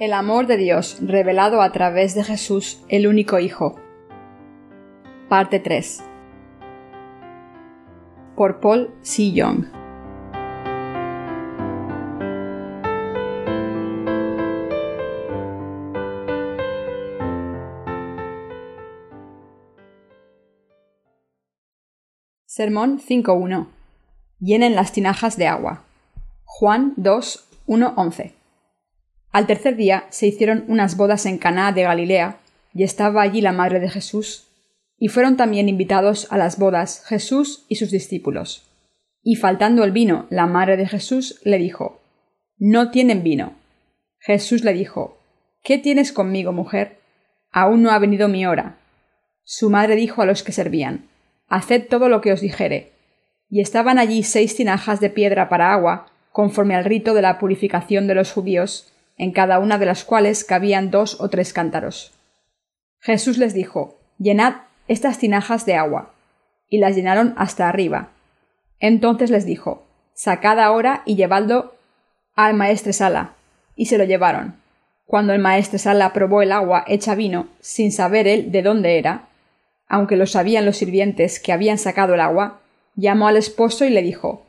[0.00, 3.78] El amor de Dios revelado a través de Jesús, el único Hijo.
[5.28, 6.02] Parte 3.
[8.34, 9.32] Por Paul C.
[9.32, 9.66] Young.
[22.46, 23.66] Sermón 5.1.
[24.38, 25.84] Llenen las tinajas de agua.
[26.46, 28.39] Juan 2, 11.
[29.32, 32.38] Al tercer día se hicieron unas bodas en Caná de Galilea,
[32.74, 34.48] y estaba allí la madre de Jesús,
[34.98, 38.70] y fueron también invitados a las bodas Jesús y sus discípulos.
[39.22, 42.00] Y faltando el vino, la madre de Jesús le dijo
[42.58, 43.54] No tienen vino.
[44.18, 45.18] Jesús le dijo
[45.62, 46.98] ¿Qué tienes conmigo, mujer?
[47.50, 48.78] Aún no ha venido mi hora.
[49.44, 51.08] Su madre dijo a los que servían
[51.48, 52.92] Haced todo lo que os dijere.
[53.48, 58.06] Y estaban allí seis tinajas de piedra para agua, conforme al rito de la purificación
[58.06, 58.89] de los judíos,
[59.20, 62.14] en cada una de las cuales cabían dos o tres cántaros.
[63.00, 64.54] Jesús les dijo Llenad
[64.88, 66.14] estas tinajas de agua.
[66.70, 68.08] Y las llenaron hasta arriba.
[68.78, 71.74] Entonces les dijo Sacad ahora y llevadlo
[72.34, 73.34] al maestresala.
[73.76, 74.56] Y se lo llevaron.
[75.04, 79.28] Cuando el maestresala probó el agua hecha vino, sin saber él de dónde era,
[79.86, 82.60] aunque lo sabían los sirvientes que habían sacado el agua,
[82.94, 84.46] llamó al esposo y le dijo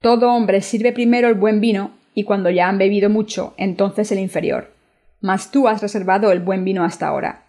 [0.00, 4.18] Todo hombre sirve primero el buen vino y cuando ya han bebido mucho, entonces el
[4.18, 4.72] inferior.
[5.20, 7.44] Mas tú has reservado el buen vino hasta ahora.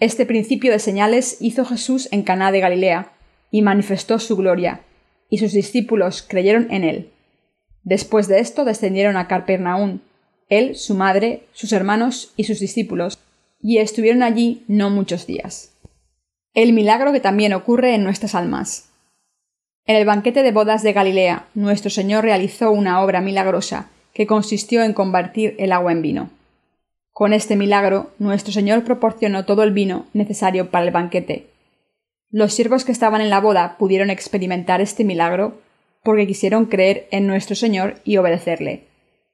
[0.00, 3.12] Este principio de señales hizo Jesús en Caná de Galilea,
[3.52, 4.80] y manifestó su gloria,
[5.30, 7.12] y sus discípulos creyeron en él.
[7.84, 10.02] Después de esto descendieron a Carpernaún,
[10.48, 13.20] él, su madre, sus hermanos y sus discípulos,
[13.62, 15.72] y estuvieron allí no muchos días.
[16.54, 18.85] El milagro que también ocurre en nuestras almas.
[19.88, 24.82] En el banquete de bodas de Galilea, nuestro Señor realizó una obra milagrosa que consistió
[24.82, 26.30] en convertir el agua en vino.
[27.12, 31.46] Con este milagro, nuestro Señor proporcionó todo el vino necesario para el banquete.
[32.32, 35.60] Los siervos que estaban en la boda pudieron experimentar este milagro
[36.02, 38.84] porque quisieron creer en nuestro Señor y obedecerle.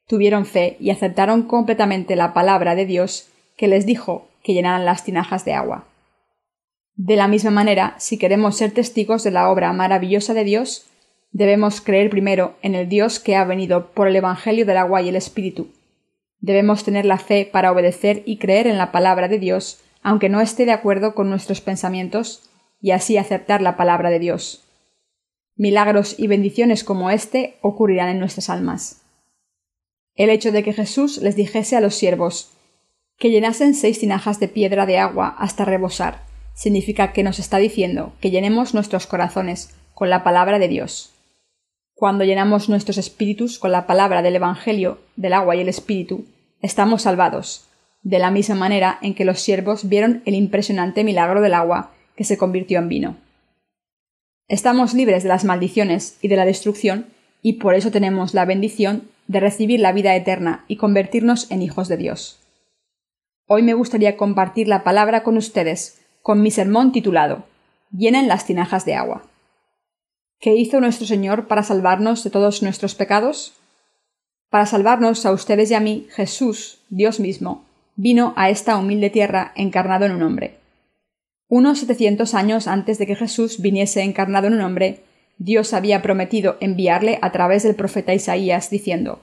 [0.07, 5.03] Tuvieron fe y aceptaron completamente la palabra de Dios que les dijo que llenaran las
[5.03, 5.87] tinajas de agua.
[6.95, 10.87] De la misma manera, si queremos ser testigos de la obra maravillosa de Dios,
[11.31, 15.09] debemos creer primero en el Dios que ha venido por el Evangelio del agua y
[15.09, 15.69] el Espíritu.
[16.41, 20.41] Debemos tener la fe para obedecer y creer en la palabra de Dios, aunque no
[20.41, 24.65] esté de acuerdo con nuestros pensamientos, y así aceptar la palabra de Dios.
[25.57, 29.03] Milagros y bendiciones como este ocurrirán en nuestras almas.
[30.15, 32.51] El hecho de que Jesús les dijese a los siervos
[33.19, 38.13] que llenasen seis tinajas de piedra de agua hasta rebosar, significa que nos está diciendo
[38.21, 41.13] que llenemos nuestros corazones con la palabra de Dios.
[41.95, 46.27] Cuando llenamos nuestros espíritus con la palabra del Evangelio, del agua y el Espíritu,
[46.61, 47.69] estamos salvados,
[48.03, 52.25] de la misma manera en que los siervos vieron el impresionante milagro del agua que
[52.25, 53.17] se convirtió en vino.
[54.49, 57.07] Estamos libres de las maldiciones y de la destrucción,
[57.41, 61.89] y por eso tenemos la bendición de recibir la vida eterna y convertirnos en hijos
[61.89, 62.41] de Dios.
[63.47, 67.45] Hoy me gustaría compartir la palabra con ustedes con mi sermón titulado
[67.91, 69.23] Llenen las tinajas de agua.
[70.41, 73.53] ¿Qué hizo nuestro Señor para salvarnos de todos nuestros pecados?
[74.49, 77.65] Para salvarnos a ustedes y a mí, Jesús, Dios mismo,
[77.97, 80.59] vino a esta humilde tierra encarnado en un hombre.
[81.49, 85.03] Unos setecientos años antes de que Jesús viniese encarnado en un hombre,
[85.37, 89.21] Dios había prometido enviarle a través del profeta Isaías, diciendo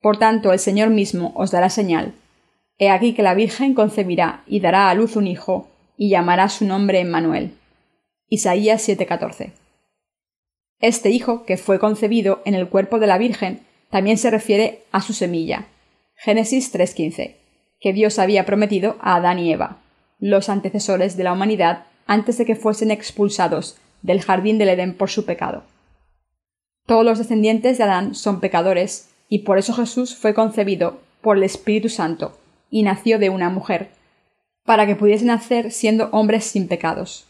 [0.00, 2.12] Por tanto, el Señor mismo os dará señal.
[2.78, 6.64] He aquí que la Virgen concebirá y dará a luz un hijo, y llamará su
[6.64, 7.52] nombre Emmanuel.
[8.28, 9.52] Isaías 7:14.
[10.80, 13.60] Este hijo, que fue concebido en el cuerpo de la Virgen,
[13.90, 15.66] también se refiere a su semilla.
[16.16, 17.36] Génesis 3:15,
[17.80, 19.78] que Dios había prometido a Adán y Eva,
[20.18, 25.10] los antecesores de la humanidad antes de que fuesen expulsados del jardín del Edén por
[25.10, 25.64] su pecado.
[26.86, 31.44] Todos los descendientes de Adán son pecadores, y por eso Jesús fue concebido por el
[31.44, 32.38] Espíritu Santo
[32.70, 33.90] y nació de una mujer,
[34.64, 37.26] para que pudiesen nacer siendo hombres sin pecados.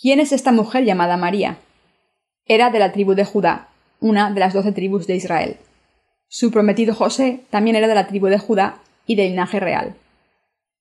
[0.00, 1.58] ¿Quién es esta mujer llamada María?
[2.46, 3.68] Era de la tribu de Judá,
[4.00, 5.56] una de las doce tribus de Israel.
[6.28, 9.94] Su prometido José también era de la tribu de Judá y del linaje real.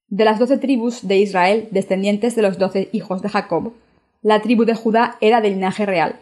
[0.08, 3.74] De las doce tribus de Israel, descendientes de los doce hijos de Jacob,
[4.22, 6.20] la tribu de Judá era del linaje real.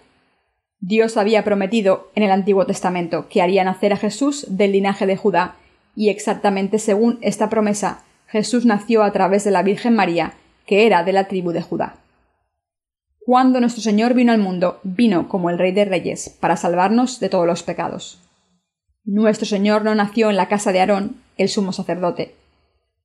[0.79, 5.17] Dios había prometido en el Antiguo Testamento que haría nacer a Jesús del linaje de
[5.17, 5.55] Judá,
[5.95, 8.03] y exactamente según esta promesa
[8.33, 10.33] Jesús nació a través de la Virgen María,
[10.65, 11.97] que era de la tribu de Judá.
[13.19, 17.29] Cuando nuestro Señor vino al mundo, vino como el Rey de Reyes, para salvarnos de
[17.29, 18.19] todos los pecados.
[19.05, 22.33] Nuestro Señor no nació en la casa de Aarón, el sumo sacerdote.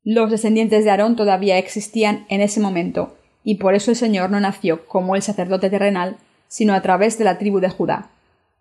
[0.03, 3.15] Los descendientes de Aarón todavía existían en ese momento,
[3.45, 6.17] y por eso el Señor no nació como el sacerdote terrenal,
[6.47, 8.09] sino a través de la tribu de Judá,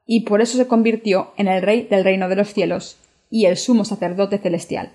[0.05, 2.97] y por eso se convirtió en el rey del reino de los cielos
[3.29, 4.91] y el sumo sacerdote celestial.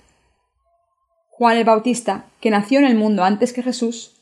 [1.42, 4.12] Juan el Bautista, que nació en el mundo antes que Jesús,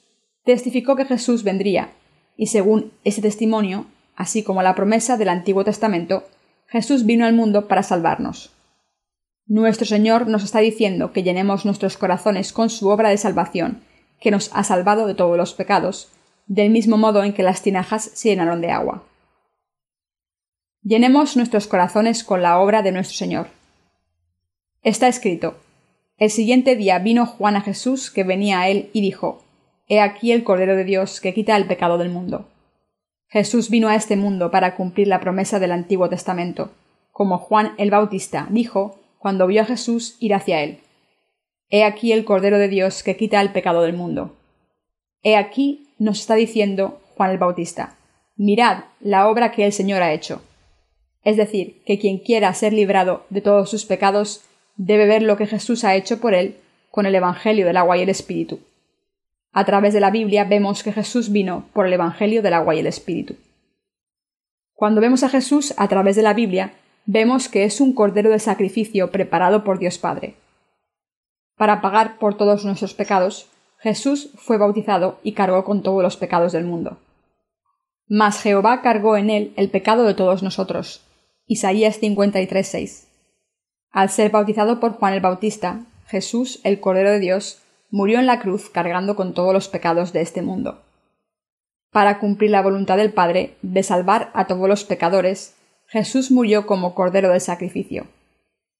[0.42, 1.90] testificó que Jesús vendría,
[2.38, 3.84] y según ese testimonio,
[4.16, 6.24] así como la promesa del Antiguo Testamento,
[6.66, 8.52] Jesús vino al mundo para salvarnos.
[9.46, 13.82] Nuestro Señor nos está diciendo que llenemos nuestros corazones con su obra de salvación,
[14.18, 16.08] que nos ha salvado de todos los pecados,
[16.46, 19.04] del mismo modo en que las tinajas se llenaron de agua.
[20.82, 23.48] Llenemos nuestros corazones con la obra de nuestro Señor.
[24.82, 25.58] Está escrito
[26.20, 29.42] El siguiente día vino Juan a Jesús que venía a él y dijo
[29.88, 32.46] He aquí el Cordero de Dios que quita el pecado del mundo.
[33.28, 36.72] Jesús vino a este mundo para cumplir la promesa del Antiguo Testamento,
[37.10, 40.80] como Juan el Bautista dijo cuando vio a Jesús ir hacia él.
[41.70, 44.36] He aquí el Cordero de Dios que quita el pecado del mundo.
[45.22, 47.96] He aquí nos está diciendo Juan el Bautista,
[48.36, 50.42] mirad la obra que el Señor ha hecho.
[51.22, 54.42] Es decir, que quien quiera ser librado de todos sus pecados
[54.86, 56.56] debe ver lo que Jesús ha hecho por él
[56.90, 58.60] con el Evangelio del agua y el Espíritu.
[59.52, 62.80] A través de la Biblia vemos que Jesús vino por el Evangelio del agua y
[62.80, 63.36] el Espíritu.
[64.74, 66.72] Cuando vemos a Jesús a través de la Biblia,
[67.04, 70.34] vemos que es un cordero de sacrificio preparado por Dios Padre
[71.60, 73.50] para pagar por todos nuestros pecados,
[73.80, 76.96] Jesús fue bautizado y cargó con todos los pecados del mundo.
[78.08, 81.02] Mas Jehová cargó en él el pecado de todos nosotros.
[81.46, 83.09] Isaías 53:6.
[83.92, 87.60] Al ser bautizado por Juan el Bautista, Jesús, el Cordero de Dios,
[87.90, 90.82] murió en la cruz cargando con todos los pecados de este mundo.
[91.90, 95.56] Para cumplir la voluntad del Padre de salvar a todos los pecadores,
[95.88, 98.06] Jesús murió como Cordero de sacrificio.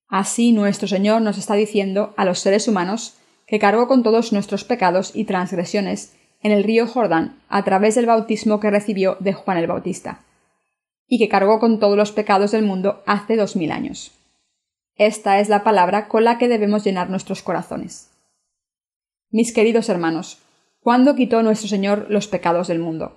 [0.09, 3.17] Así nuestro Señor nos está diciendo a los seres humanos
[3.47, 8.07] que cargó con todos nuestros pecados y transgresiones en el río Jordán a través del
[8.07, 10.21] bautismo que recibió de Juan el Bautista,
[11.09, 14.13] y que cargó con todos los pecados del mundo hace dos mil años.
[15.01, 18.11] Esta es la palabra con la que debemos llenar nuestros corazones.
[19.31, 20.37] Mis queridos hermanos,
[20.83, 23.17] ¿cuándo quitó nuestro Señor los pecados del mundo?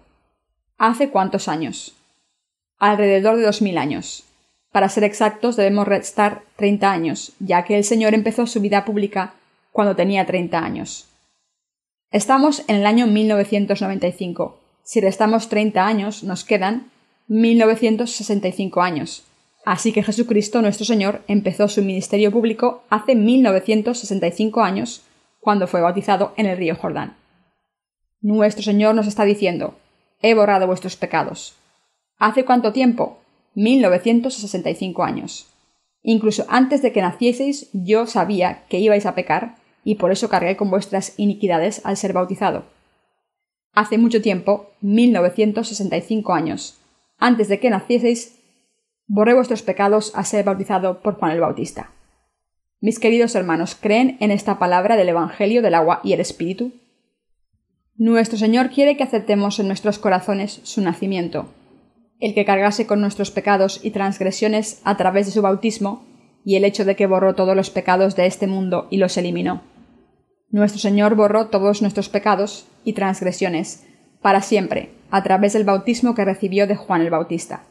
[0.78, 1.94] ¿Hace cuántos años?
[2.80, 4.24] Alrededor de dos mil años.
[4.72, 9.34] Para ser exactos, debemos restar 30 años, ya que el Señor empezó su vida pública
[9.74, 11.10] cuando tenía 30 años.
[12.12, 14.58] Estamos en el año 1995.
[14.84, 16.90] Si restamos 30 años, nos quedan
[17.28, 19.26] 1965 años.
[19.66, 25.04] Así que Jesucristo nuestro Señor empezó su ministerio público hace 1965 años,
[25.40, 27.16] cuando fue bautizado en el río Jordán.
[28.22, 29.76] Nuestro Señor nos está diciendo,
[30.22, 31.56] he borrado vuestros pecados.
[32.18, 33.20] ¿Hace cuánto tiempo?
[33.56, 35.48] 1965 años.
[36.02, 39.56] Incluso antes de que nacieseis yo sabía que ibais a pecar,
[39.86, 42.64] y por eso cargué con vuestras iniquidades al ser bautizado.
[43.74, 46.78] Hace mucho tiempo, 1965 años,
[47.18, 48.40] antes de que nacieseis,
[49.08, 51.92] borré vuestros pecados al ser bautizado por Juan el Bautista.
[52.82, 56.74] Mis queridos hermanos, ¿creen en esta palabra del Evangelio del agua y el Espíritu?
[57.96, 61.54] Nuestro Señor quiere que aceptemos en nuestros corazones su nacimiento,
[62.20, 66.06] el que cargase con nuestros pecados y transgresiones a través de su bautismo,
[66.46, 69.62] y el hecho de que borró todos los pecados de este mundo y los eliminó.
[70.50, 73.88] Nuestro Señor borró todos nuestros pecados y transgresiones,
[74.22, 77.64] para siempre, a través del bautismo que recibió de Juan el Bautista.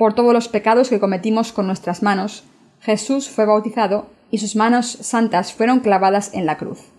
[0.00, 2.44] Por todos los pecados que cometimos con nuestras manos,
[2.80, 6.90] Jesús fue bautizado y sus manos santas fueron clavadas en la cruz.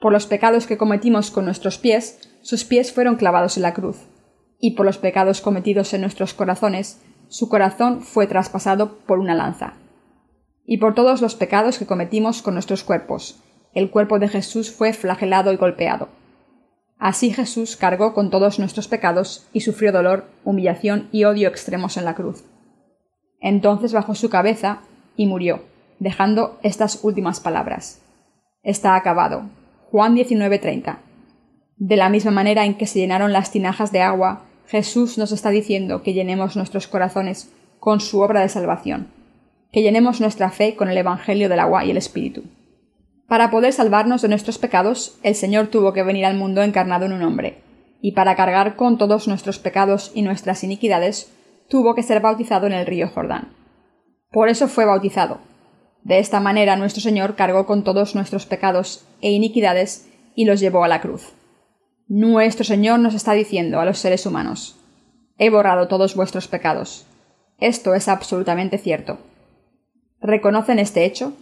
[0.00, 3.98] Por los pecados que cometimos con nuestros pies, sus pies fueron clavados en la cruz
[4.58, 9.74] y por los pecados cometidos en nuestros corazones, su corazón fue traspasado por una lanza.
[10.66, 13.40] Y por todos los pecados que cometimos con nuestros cuerpos,
[13.74, 16.08] el cuerpo de Jesús fue flagelado y golpeado.
[17.02, 22.04] Así Jesús cargó con todos nuestros pecados y sufrió dolor, humillación y odio extremos en
[22.04, 22.44] la cruz.
[23.40, 24.82] Entonces bajó su cabeza
[25.16, 25.64] y murió,
[25.98, 28.00] dejando estas últimas palabras.
[28.62, 29.50] Está acabado.
[29.90, 30.98] Juan 19:30.
[31.76, 35.50] De la misma manera en que se llenaron las tinajas de agua Jesús nos está
[35.50, 39.08] diciendo que llenemos nuestros corazones con su obra de salvación,
[39.72, 42.44] que llenemos nuestra fe con el Evangelio del agua y el Espíritu.
[43.32, 47.14] Para poder salvarnos de nuestros pecados, el Señor tuvo que venir al mundo encarnado en
[47.14, 47.62] un hombre,
[48.02, 51.32] y para cargar con todos nuestros pecados y nuestras iniquidades,
[51.66, 53.56] tuvo que ser bautizado en el río Jordán.
[54.30, 55.38] Por eso fue bautizado.
[56.02, 60.84] De esta manera nuestro Señor cargó con todos nuestros pecados e iniquidades y los llevó
[60.84, 61.32] a la cruz.
[62.08, 64.78] Nuestro Señor nos está diciendo a los seres humanos,
[65.38, 67.06] he borrado todos vuestros pecados.
[67.58, 69.16] Esto es absolutamente cierto.
[70.20, 71.32] ¿Reconocen este hecho?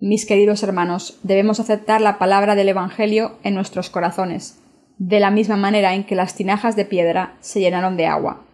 [0.00, 4.62] Mis queridos hermanos, debemos aceptar la palabra del Evangelio en nuestros corazones,
[4.96, 8.44] de la misma manera en que las tinajas de piedra se llenaron de agua.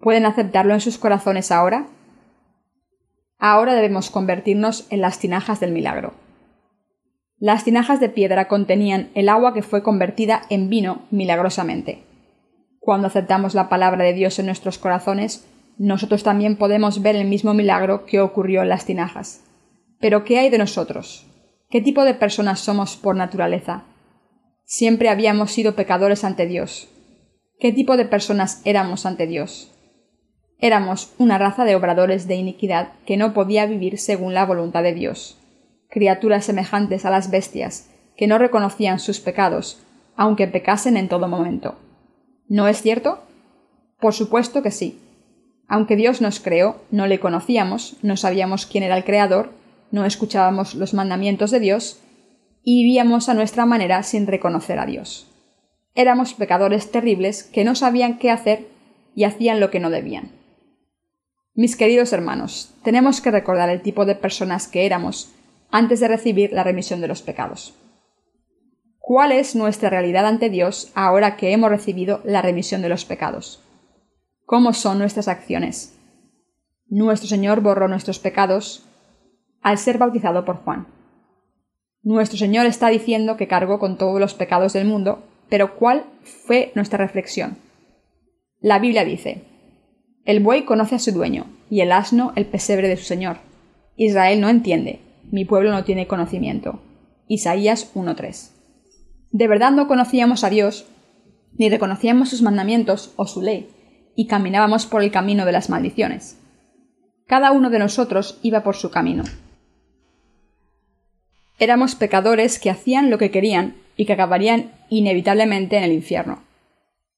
[0.00, 1.88] ¿Pueden aceptarlo en sus corazones ahora?
[3.38, 6.14] Ahora debemos convertirnos en las tinajas del milagro.
[7.38, 12.04] Las tinajas de piedra contenían el agua que fue convertida en vino milagrosamente.
[12.80, 17.52] Cuando aceptamos la palabra de Dios en nuestros corazones, nosotros también podemos ver el mismo
[17.52, 19.42] milagro que ocurrió en las tinajas.
[20.00, 21.26] Pero ¿qué hay de nosotros?
[21.70, 23.84] ¿Qué tipo de personas somos por naturaleza?
[24.64, 26.88] Siempre habíamos sido pecadores ante Dios.
[27.58, 29.70] ¿Qué tipo de personas éramos ante Dios?
[30.58, 34.94] Éramos una raza de obradores de iniquidad que no podía vivir según la voluntad de
[34.94, 35.38] Dios,
[35.90, 39.82] criaturas semejantes a las bestias, que no reconocían sus pecados,
[40.16, 41.76] aunque pecasen en todo momento.
[42.48, 43.24] ¿No es cierto?
[44.00, 45.00] Por supuesto que sí.
[45.68, 49.52] Aunque Dios nos creó, no le conocíamos, no sabíamos quién era el Creador,
[49.94, 52.00] no escuchábamos los mandamientos de Dios
[52.64, 55.30] y vivíamos a nuestra manera sin reconocer a Dios.
[55.94, 58.66] Éramos pecadores terribles que no sabían qué hacer
[59.14, 60.32] y hacían lo que no debían.
[61.54, 65.32] Mis queridos hermanos, tenemos que recordar el tipo de personas que éramos
[65.70, 67.74] antes de recibir la remisión de los pecados.
[68.98, 73.62] ¿Cuál es nuestra realidad ante Dios ahora que hemos recibido la remisión de los pecados?
[74.44, 75.96] ¿Cómo son nuestras acciones?
[76.88, 78.88] Nuestro Señor borró nuestros pecados
[79.64, 80.86] al ser bautizado por Juan.
[82.02, 86.70] Nuestro Señor está diciendo que cargó con todos los pecados del mundo, pero ¿cuál fue
[86.74, 87.56] nuestra reflexión?
[88.60, 89.42] La Biblia dice,
[90.26, 93.38] El buey conoce a su dueño, y el asno el pesebre de su Señor.
[93.96, 95.00] Israel no entiende,
[95.32, 96.82] mi pueblo no tiene conocimiento.
[97.26, 98.50] Isaías 1.3.
[99.30, 100.86] ¿De verdad no conocíamos a Dios,
[101.56, 103.70] ni reconocíamos sus mandamientos o su ley,
[104.14, 106.38] y caminábamos por el camino de las maldiciones?
[107.26, 109.24] Cada uno de nosotros iba por su camino,
[111.58, 116.42] Éramos pecadores que hacían lo que querían y que acabarían inevitablemente en el infierno.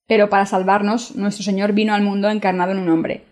[0.06, 3.24] Pero para salvarnos, nuestro Señor vino al mundo encarnado en un hombre.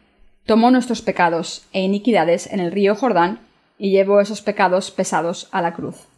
[0.47, 3.41] Tomó nuestros pecados e iniquidades en el río Jordán
[3.79, 6.09] y llevó esos pecados pesados a la cruz.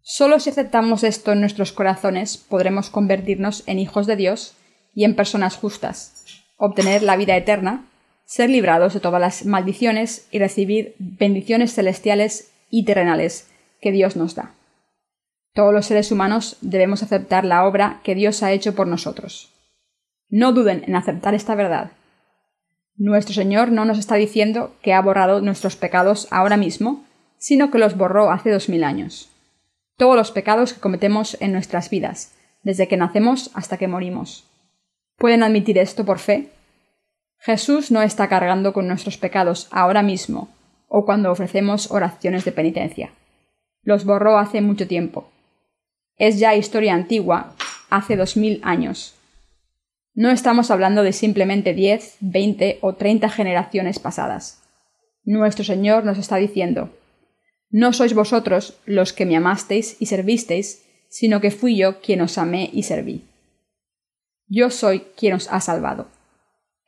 [0.00, 4.54] Solo si aceptamos esto en nuestros corazones podremos convertirnos en hijos de Dios
[4.94, 6.24] y en personas justas,
[6.56, 7.86] obtener la vida eterna,
[8.26, 13.48] ser librados de todas las maldiciones y recibir bendiciones celestiales y terrenales
[13.84, 14.54] que Dios nos da.
[15.52, 19.52] Todos los seres humanos debemos aceptar la obra que Dios ha hecho por nosotros.
[20.30, 21.90] No duden en aceptar esta verdad.
[22.96, 27.04] Nuestro Señor no nos está diciendo que ha borrado nuestros pecados ahora mismo,
[27.36, 29.28] sino que los borró hace dos mil años.
[29.98, 34.44] Todos los pecados que cometemos en nuestras vidas, desde que nacemos hasta que morimos.
[35.18, 36.48] ¿Pueden admitir esto por fe?
[37.38, 40.48] Jesús no está cargando con nuestros pecados ahora mismo,
[40.88, 43.10] o cuando ofrecemos oraciones de penitencia.
[43.84, 45.30] Los borró hace mucho tiempo.
[46.16, 47.54] Es ya historia antigua,
[47.90, 49.14] hace dos mil años.
[50.14, 54.62] No estamos hablando de simplemente diez, veinte o treinta generaciones pasadas.
[55.24, 56.90] Nuestro Señor nos está diciendo
[57.70, 62.38] No sois vosotros los que me amasteis y servisteis, sino que fui yo quien os
[62.38, 63.24] amé y serví.
[64.46, 66.08] Yo soy quien os ha salvado.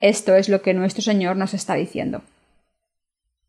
[0.01, 2.23] Esto es lo que nuestro Señor nos está diciendo.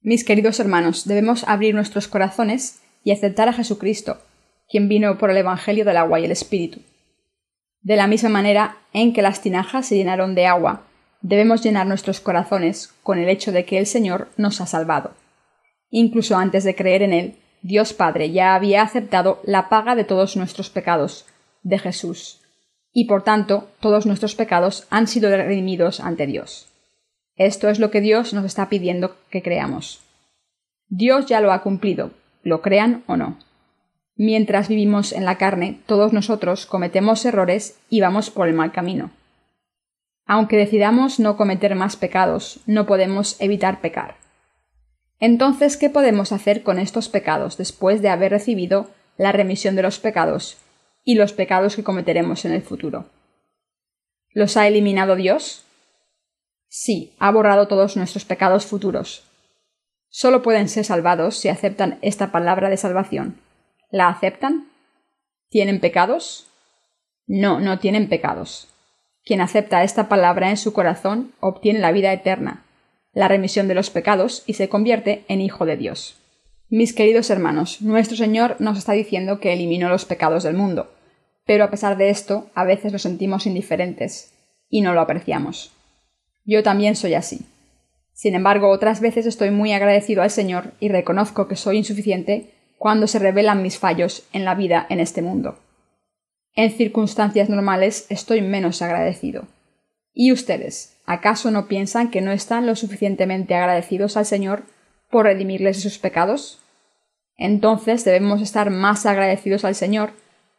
[0.02, 4.18] Mis queridos hermanos, debemos abrir nuestros corazones y aceptar a Jesucristo,
[4.70, 6.82] quien vino por el Evangelio del agua y el Espíritu.
[7.82, 10.84] De la misma manera en que las tinajas se llenaron de agua,
[11.22, 15.14] debemos llenar nuestros corazones con el hecho de que el Señor nos ha salvado.
[15.90, 20.36] Incluso antes de creer en Él, Dios Padre ya había aceptado la paga de todos
[20.36, 21.26] nuestros pecados,
[21.64, 22.42] de Jesús,
[22.92, 26.68] y por tanto todos nuestros pecados han sido redimidos ante Dios.
[27.36, 30.02] Esto es lo que Dios nos está pidiendo que creamos.
[30.88, 32.12] Dios ya lo ha cumplido,
[32.48, 33.38] lo crean o no.
[34.16, 39.12] Mientras vivimos en la carne, todos nosotros cometemos errores y vamos por el mal camino.
[40.26, 44.16] Aunque decidamos no cometer más pecados, no podemos evitar pecar.
[45.20, 50.00] Entonces, ¿qué podemos hacer con estos pecados después de haber recibido la remisión de los
[50.00, 50.58] pecados
[51.04, 53.10] y los pecados que cometeremos en el futuro?
[54.32, 55.66] ¿Los ha eliminado Dios?
[56.70, 59.27] Sí, ha borrado todos nuestros pecados futuros,
[60.10, 63.40] Solo pueden ser salvados si aceptan esta palabra de salvación.
[63.92, 64.68] ¿La aceptan?
[65.50, 66.48] ¿Tienen pecados?
[67.26, 68.70] No, no tienen pecados.
[69.24, 72.66] Quien acepta esta palabra en su corazón obtiene la vida eterna,
[73.14, 76.18] la remisión de los pecados y se convierte en hijo de Dios.
[76.70, 80.92] Mis queridos hermanos, nuestro Señor nos está diciendo que eliminó los pecados del mundo,
[81.46, 84.34] pero a pesar de esto, a veces nos sentimos indiferentes
[84.70, 85.72] y no lo apreciamos.
[86.46, 87.46] Yo también soy así.
[88.18, 93.06] Sin embargo, otras veces estoy muy agradecido al Señor y reconozco que soy insuficiente cuando
[93.06, 95.60] se revelan mis fallos en la vida en este mundo.
[96.56, 99.44] En circunstancias normales estoy menos agradecido.
[100.16, 104.64] ¿Y ustedes, acaso no piensan que no están lo suficientemente agradecidos al Señor
[105.12, 106.60] por redimirles de sus pecados?
[107.38, 110.10] Entonces debemos estar más agradecidos al Señor,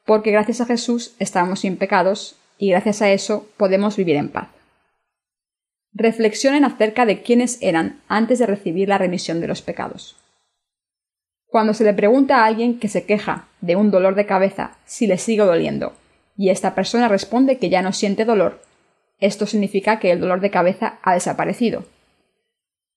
[0.07, 4.58] porque gracias a Jesús estamos sin pecados y gracias a eso podemos vivir en paz.
[5.93, 10.17] Reflexionen acerca de quiénes eran antes de recibir la remisión de los pecados.
[11.47, 15.07] Cuando se le pregunta a alguien que se queja de un dolor de cabeza si
[15.07, 15.95] le sigue doliendo,
[16.37, 18.61] y esta persona responde que ya no siente dolor,
[19.19, 21.85] esto significa que el dolor de cabeza ha desaparecido.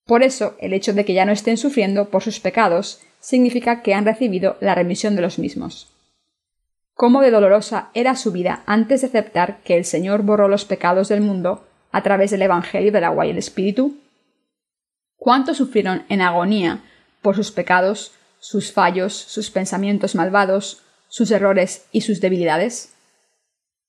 [0.05, 3.93] Por eso, el hecho de que ya no estén sufriendo por sus pecados significa que
[3.93, 5.95] han recibido la remisión de los mismos.
[6.93, 11.07] Cómo de dolorosa era su vida antes de aceptar que el Señor borró los pecados
[11.07, 13.97] del mundo a través del Evangelio del agua y el Espíritu.
[15.17, 16.81] Cuánto sufrieron en agonía
[17.21, 22.93] por sus pecados, sus fallos, sus pensamientos malvados, sus errores y sus debilidades.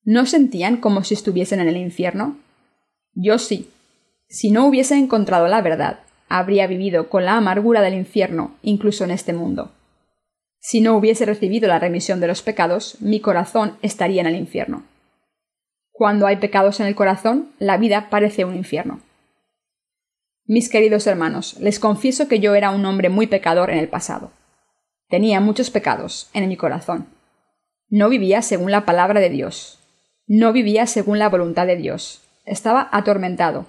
[0.05, 2.39] ¿No sentían como si estuviesen en el infierno?
[3.15, 3.71] Yo sí.
[4.29, 9.11] Si no hubiese encontrado la verdad, habría vivido con la amargura del infierno incluso en
[9.11, 9.71] este mundo.
[10.59, 14.85] Si no hubiese recibido la remisión de los pecados, mi corazón estaría en el infierno.
[15.93, 19.01] Cuando hay pecados en el corazón, la vida parece un infierno.
[20.47, 24.33] Mis queridos hermanos, les confieso que yo era un hombre muy pecador en el pasado.
[25.09, 27.07] Tenía muchos pecados en mi corazón.
[27.89, 29.79] No vivía según la palabra de Dios.
[30.27, 32.23] No vivía según la voluntad de Dios.
[32.47, 33.67] Estaba atormentado.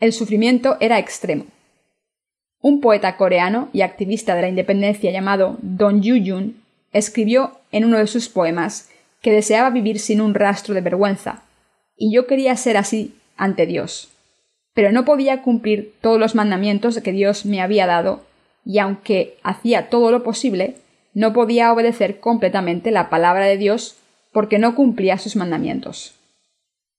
[0.00, 1.46] El sufrimiento era extremo.
[2.60, 6.52] Un poeta coreano y activista de la independencia llamado Don Yu
[6.92, 8.90] escribió en uno de sus poemas
[9.20, 11.42] que deseaba vivir sin un rastro de vergüenza,
[11.96, 14.10] y yo quería ser así ante Dios.
[14.74, 18.22] Pero no podía cumplir todos los mandamientos que Dios me había dado,
[18.64, 20.76] y aunque hacía todo lo posible,
[21.14, 23.96] no podía obedecer completamente la palabra de Dios
[24.32, 26.14] porque no cumplía sus mandamientos.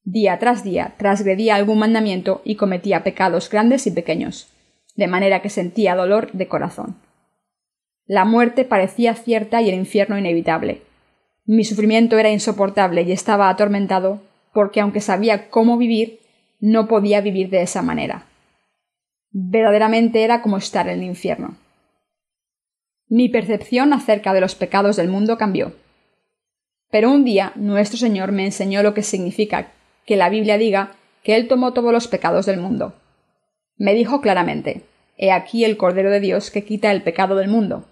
[0.03, 4.47] Día tras día transgredía algún mandamiento y cometía pecados grandes y pequeños,
[4.95, 6.97] de manera que sentía dolor de corazón.
[8.05, 10.81] La muerte parecía cierta y el infierno inevitable.
[11.51, 14.21] Mi sufrimiento era insoportable y estaba atormentado
[14.53, 16.19] porque aunque sabía cómo vivir,
[16.59, 18.27] no podía vivir de esa manera.
[19.31, 21.57] Verdaderamente era como estar en el infierno.
[23.07, 25.73] Mi percepción acerca de los pecados del mundo cambió.
[26.91, 29.71] Pero un día nuestro Señor me enseñó lo que significa
[30.05, 30.91] que la Biblia diga
[31.23, 32.93] que Él tomó todos los pecados del mundo.
[33.75, 34.83] Me dijo claramente
[35.17, 37.85] He aquí el Cordero de Dios que quita el pecado del mundo.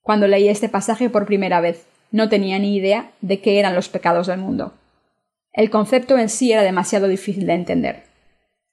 [0.00, 3.88] Cuando leí este pasaje por primera vez, no tenía ni idea de qué eran los
[3.88, 4.74] pecados del mundo.
[5.52, 8.04] El concepto en sí era demasiado difícil de entender.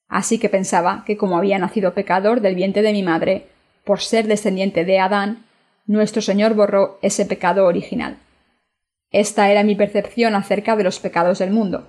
[0.08, 3.48] Así que pensaba que como había nacido pecador del vientre de mi madre,
[3.84, 5.46] por ser descendiente de Adán,
[5.86, 8.18] nuestro Señor borró ese pecado original.
[9.12, 11.88] Esta era mi percepción acerca de los pecados del mundo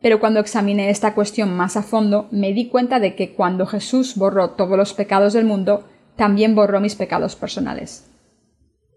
[0.00, 4.16] pero cuando examiné esta cuestión más a fondo me di cuenta de que cuando Jesús
[4.16, 5.84] borró todos los pecados del mundo,
[6.16, 8.05] también borró mis pecados personales.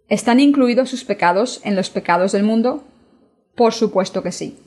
[0.10, 2.84] ¿Están incluidos sus pecados en los pecados del mundo?
[3.56, 4.58] Por supuesto que sí.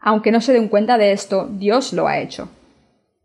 [0.00, 2.48] Aunque no se den cuenta de esto, Dios lo ha hecho.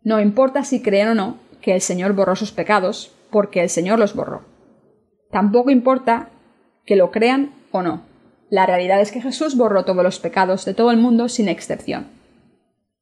[0.02, 3.98] No importa si creen o no que el Señor borró sus pecados, porque el Señor
[3.98, 4.42] los borró.
[5.30, 6.28] Tampoco importa
[6.84, 8.02] que lo crean o no.
[8.50, 12.08] La realidad es que Jesús borró todos los pecados de todo el mundo sin excepción.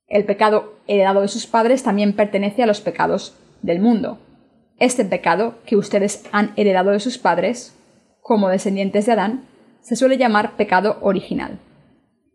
[0.06, 4.18] El pecado heredado de sus padres también pertenece a los pecados del mundo.
[4.78, 7.74] Este pecado que ustedes han heredado de sus padres,
[8.28, 9.46] como descendientes de Adán,
[9.80, 11.60] se suele llamar pecado original.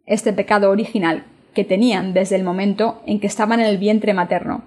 [0.08, 4.64] Este pecado original que tenían desde el momento en que estaban en el vientre materno,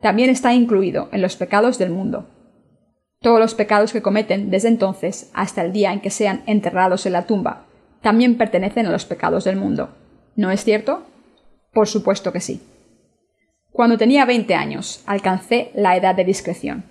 [0.00, 2.30] también está incluido en los pecados del mundo.
[3.20, 7.12] Todos los pecados que cometen desde entonces hasta el día en que sean enterrados en
[7.12, 7.66] la tumba,
[8.00, 9.90] también pertenecen a los pecados del mundo.
[10.34, 11.04] ¿No es cierto?
[11.74, 12.62] Por supuesto que sí.
[13.70, 16.89] Cuando tenía 20 años, alcancé la edad de discreción.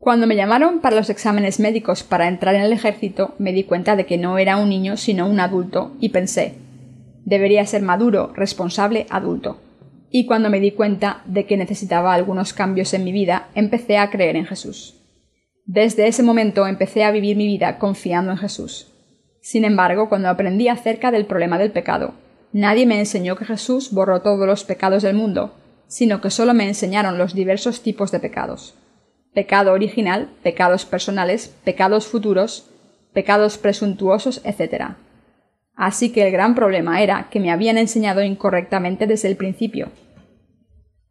[0.00, 3.94] Cuando me llamaron para los exámenes médicos para entrar en el ejército, me di cuenta
[3.94, 6.54] de que no era un niño sino un adulto y pensé
[7.24, 9.60] debería ser maduro, responsable, adulto.
[10.10, 14.10] Y cuando me di cuenta de que necesitaba algunos cambios en mi vida, empecé a
[14.10, 14.96] creer en Jesús.
[15.64, 18.88] Desde ese momento empecé a vivir mi vida confiando en Jesús.
[19.40, 22.14] Sin embargo, cuando aprendí acerca del problema del pecado,
[22.52, 25.54] Nadie me enseñó que Jesús borró todos los pecados del mundo,
[25.86, 28.74] sino que solo me enseñaron los diversos tipos de pecados.
[29.32, 32.70] Pecado original, pecados personales, pecados futuros,
[33.12, 34.96] pecados presuntuosos, etc.
[35.74, 39.88] Así que el gran problema era que me habían enseñado incorrectamente desde el principio.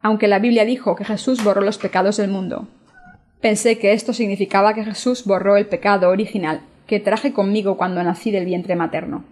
[0.02, 2.68] aunque la Biblia dijo que Jesús borró los pecados del mundo.
[3.40, 8.30] Pensé que esto significaba que Jesús borró el pecado original que traje conmigo cuando nací
[8.30, 9.24] del vientre materno.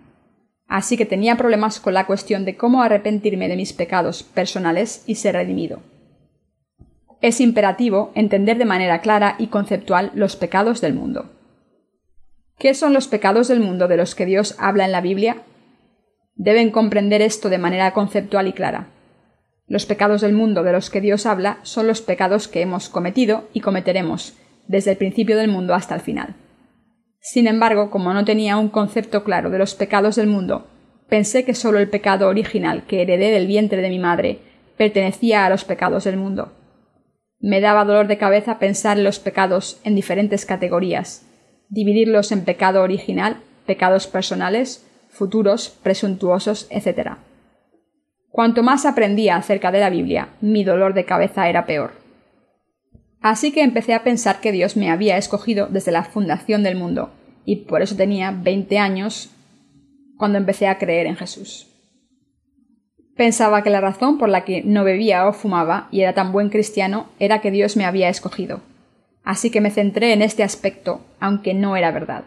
[0.66, 5.14] Así que tenía problemas con la cuestión de cómo arrepentirme de mis pecados personales y
[5.14, 5.80] ser redimido.
[7.20, 11.30] Es imperativo entender de manera clara y conceptual los pecados del mundo.
[12.58, 15.42] ¿Qué son los pecados del mundo de los que Dios habla en la Biblia?
[16.36, 18.88] Deben comprender esto de manera conceptual y clara.
[19.66, 23.48] Los pecados del mundo de los que Dios habla son los pecados que hemos cometido
[23.52, 24.34] y cometeremos,
[24.66, 26.36] desde el principio del mundo hasta el final.
[27.20, 30.68] Sin embargo, como no tenía un concepto claro de los pecados del mundo,
[31.08, 34.38] pensé que solo el pecado original que heredé del vientre de mi madre
[34.76, 36.52] pertenecía a los pecados del mundo.
[37.40, 41.24] Me daba dolor de cabeza pensar en los pecados en diferentes categorías,
[41.68, 47.12] dividirlos en pecado original, pecados personales, futuros, presuntuosos, etc.
[48.30, 51.92] Cuanto más aprendía acerca de la Biblia, mi dolor de cabeza era peor.
[53.20, 57.10] Así que empecé a pensar que Dios me había escogido desde la fundación del mundo,
[57.44, 59.30] y por eso tenía 20 años
[60.16, 61.67] cuando empecé a creer en Jesús.
[63.18, 66.50] Pensaba que la razón por la que no bebía o fumaba y era tan buen
[66.50, 68.60] cristiano era que Dios me había escogido.
[69.24, 72.22] Así que me centré en este aspecto, aunque no era verdad.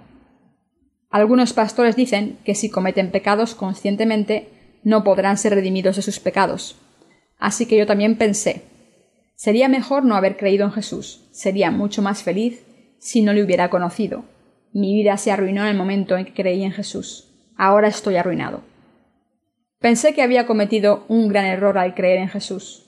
[1.10, 4.50] Algunos pastores dicen que si cometen pecados conscientemente
[4.84, 6.76] no podrán ser redimidos de sus pecados.
[7.40, 8.64] Así que yo también pensé,
[9.36, 12.66] sería mejor no haber creído en Jesús, sería mucho más feliz
[13.00, 14.26] si no le hubiera conocido.
[14.74, 17.30] Mi vida se arruinó en el momento en que creí en Jesús.
[17.56, 18.70] Ahora estoy arruinado.
[19.82, 22.86] Pensé que había cometido un gran error al creer en Jesús.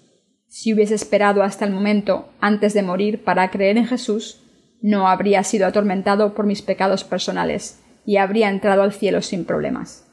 [0.47, 4.43] Si hubiese esperado hasta el momento antes de morir para creer en Jesús,
[4.79, 10.07] no habría sido atormentado por mis pecados personales y habría entrado al cielo sin problemas.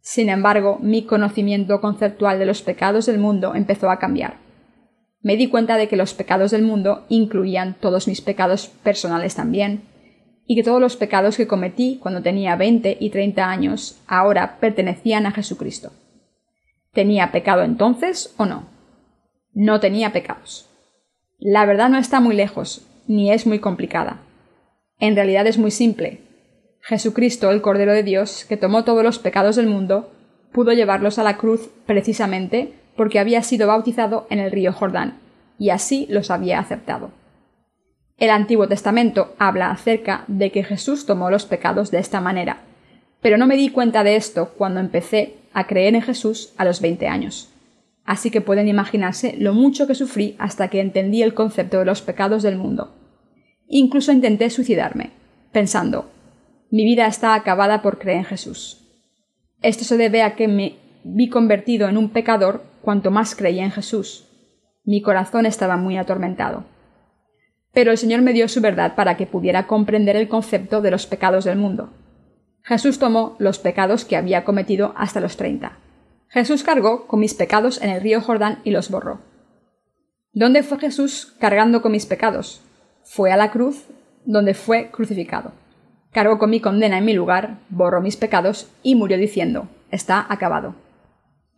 [0.00, 4.38] Sin embargo, mi conocimiento conceptual de los pecados del mundo empezó a cambiar.
[5.20, 9.82] Me di cuenta de que los pecados del mundo incluían todos mis pecados personales también,
[10.44, 15.26] y que todos los pecados que cometí cuando tenía 20 y 30 años ahora pertenecían
[15.26, 15.92] a Jesucristo.
[16.96, 18.70] ¿Tenía pecado entonces o no?
[19.52, 20.66] No tenía pecados.
[21.38, 24.22] La verdad no está muy lejos, ni es muy complicada.
[24.98, 26.22] En realidad es muy simple,
[26.80, 30.10] Jesucristo, el Cordero de Dios, que tomó todos los pecados del mundo,
[30.52, 35.18] pudo llevarlos a la cruz precisamente porque había sido bautizado en el río Jordán,
[35.58, 37.10] y así los había aceptado.
[38.16, 42.62] El Antiguo Testamento habla acerca de que Jesús tomó los pecados de esta manera,
[43.20, 46.82] pero no me di cuenta de esto cuando empecé a creer en Jesús a los
[46.82, 47.48] 20 años.
[48.04, 52.02] Así que pueden imaginarse lo mucho que sufrí hasta que entendí el concepto de los
[52.02, 52.94] pecados del mundo.
[53.66, 55.12] Incluso intenté suicidarme,
[55.52, 56.10] pensando,
[56.70, 58.86] mi vida está acabada por creer en Jesús.
[59.62, 63.70] Esto se debe a que me vi convertido en un pecador cuanto más creía en
[63.70, 64.28] Jesús.
[64.84, 66.64] Mi corazón estaba muy atormentado.
[67.72, 71.06] Pero el Señor me dio su verdad para que pudiera comprender el concepto de los
[71.06, 71.94] pecados del mundo.
[72.66, 75.78] Jesús tomó los pecados que había cometido hasta los treinta.
[76.28, 79.20] Jesús cargó con mis pecados en el río Jordán y los borró.
[80.32, 82.60] ¿Dónde fue Jesús cargando con mis pecados?
[83.04, 83.86] Fue a la cruz,
[84.24, 85.52] donde fue crucificado
[86.16, 90.74] cargó con mi condena en mi lugar, borró mis pecados y murió diciendo Está acabado.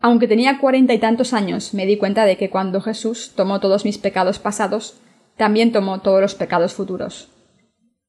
[0.00, 3.84] Aunque tenía cuarenta y tantos años, me di cuenta de que cuando Jesús tomó todos
[3.84, 5.00] mis pecados pasados,
[5.36, 7.30] también tomó todos los pecados futuros.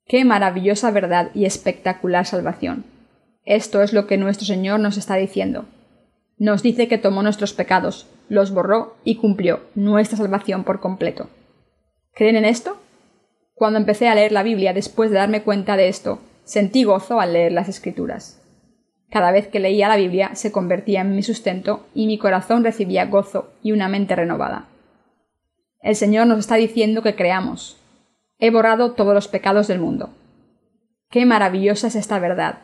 [0.10, 2.84] Qué maravillosa verdad y espectacular salvación.
[3.46, 5.66] Esto es lo que nuestro Señor nos está diciendo.
[6.38, 11.30] Nos dice que tomó nuestros pecados, los borró y cumplió nuestra salvación por completo.
[12.14, 12.82] ¿Creen en esto?
[13.54, 16.20] Cuando empecé a leer la Biblia después de darme cuenta de esto,
[16.50, 18.42] Sentí gozo al leer las escrituras.
[19.12, 23.06] Cada vez que leía la Biblia se convertía en mi sustento y mi corazón recibía
[23.06, 24.66] gozo y una mente renovada.
[25.84, 27.78] El Señor nos está diciendo que creamos.
[28.40, 30.12] He borrado todos los pecados del mundo.
[31.10, 32.60] Qué maravillosa es esta verdad.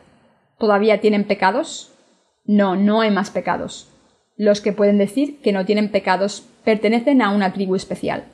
[0.58, 1.92] ¿Todavía tienen pecados?
[2.44, 3.88] No, no hay más pecados.
[4.36, 8.24] Los que pueden decir que no tienen pecados pertenecen a una tribu especial.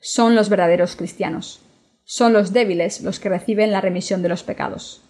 [0.00, 1.60] Son los verdaderos cristianos.
[2.04, 5.02] Son los débiles los que reciben la remisión de los pecados.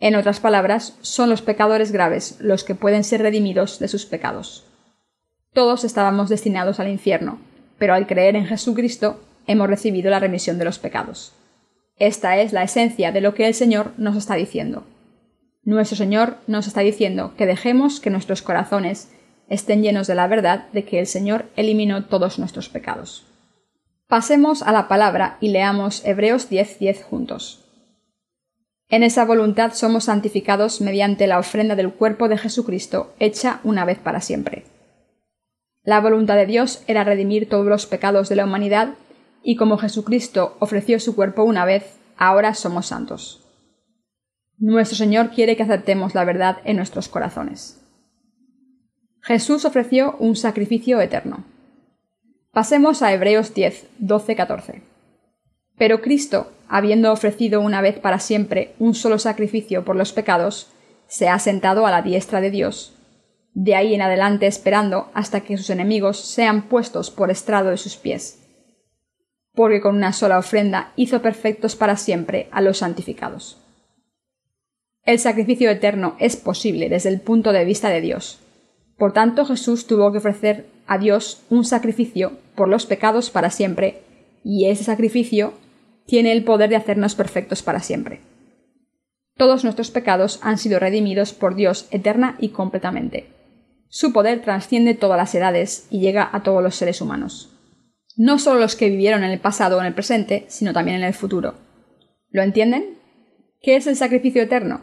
[0.00, 4.64] En otras palabras, son los pecadores graves los que pueden ser redimidos de sus pecados.
[5.52, 7.38] Todos estábamos destinados al infierno,
[7.78, 11.32] pero al creer en Jesucristo hemos recibido la remisión de los pecados.
[11.96, 14.84] Esta es la esencia de lo que el Señor nos está diciendo.
[15.62, 19.10] Nuestro Señor nos está diciendo que dejemos que nuestros corazones
[19.48, 23.24] estén llenos de la verdad de que el Señor eliminó todos nuestros pecados.
[24.08, 27.64] Pasemos a la palabra y leamos Hebreos 10:10 juntos.
[28.90, 33.98] En esa voluntad somos santificados mediante la ofrenda del cuerpo de Jesucristo, hecha una vez
[33.98, 34.64] para siempre.
[35.82, 38.94] La voluntad de Dios era redimir todos los pecados de la humanidad,
[39.44, 43.42] y como Jesucristo ofreció su cuerpo una vez, ahora somos santos.
[44.58, 47.80] Nuestro Señor quiere que aceptemos la verdad en nuestros corazones.
[49.20, 51.44] Jesús ofreció un sacrificio eterno.
[52.52, 54.82] Pasemos a Hebreos 10, 12, 14.
[55.76, 60.70] Pero Cristo, habiendo ofrecido una vez para siempre un solo sacrificio por los pecados,
[61.06, 62.94] se ha sentado a la diestra de Dios,
[63.52, 67.96] de ahí en adelante esperando hasta que sus enemigos sean puestos por estrado de sus
[67.96, 68.43] pies.
[69.54, 73.58] Porque con una sola ofrenda hizo perfectos para siempre a los santificados.
[75.04, 78.40] El sacrificio eterno es posible desde el punto de vista de Dios.
[78.96, 84.02] Por tanto, Jesús tuvo que ofrecer a Dios un sacrificio por los pecados para siempre,
[84.42, 85.54] y ese sacrificio
[86.06, 88.20] tiene el poder de hacernos perfectos para siempre.
[89.36, 93.26] Todos nuestros pecados han sido redimidos por Dios eterna y completamente.
[93.88, 97.53] Su poder trasciende todas las edades y llega a todos los seres humanos.
[98.16, 101.04] No solo los que vivieron en el pasado o en el presente, sino también en
[101.04, 101.54] el futuro.
[102.30, 102.98] ¿Lo entienden?
[103.60, 104.82] ¿Qué es el sacrificio eterno?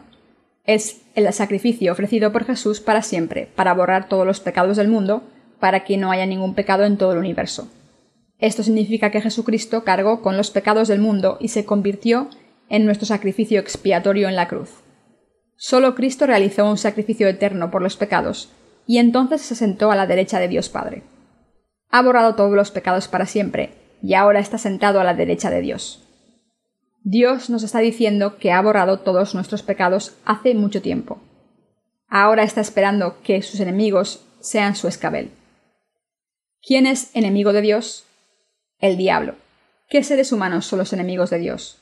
[0.64, 5.22] Es el sacrificio ofrecido por Jesús para siempre, para borrar todos los pecados del mundo,
[5.58, 7.68] para que no haya ningún pecado en todo el universo.
[8.38, 12.28] Esto significa que Jesucristo cargó con los pecados del mundo y se convirtió
[12.68, 14.70] en nuestro sacrificio expiatorio en la cruz.
[15.56, 18.50] Solo Cristo realizó un sacrificio eterno por los pecados,
[18.86, 21.04] y entonces se sentó a la derecha de Dios Padre.
[21.92, 25.60] Ha borrado todos los pecados para siempre, y ahora está sentado a la derecha de
[25.60, 26.02] Dios.
[27.04, 31.20] Dios nos está diciendo que ha borrado todos nuestros pecados hace mucho tiempo.
[32.08, 35.30] Ahora está esperando que sus enemigos sean su escabel.
[36.60, 38.06] ¿Quién es enemigo de Dios?
[38.82, 39.36] el diablo.
[39.88, 41.78] ¿Qué seres humanos son los enemigos de Dios?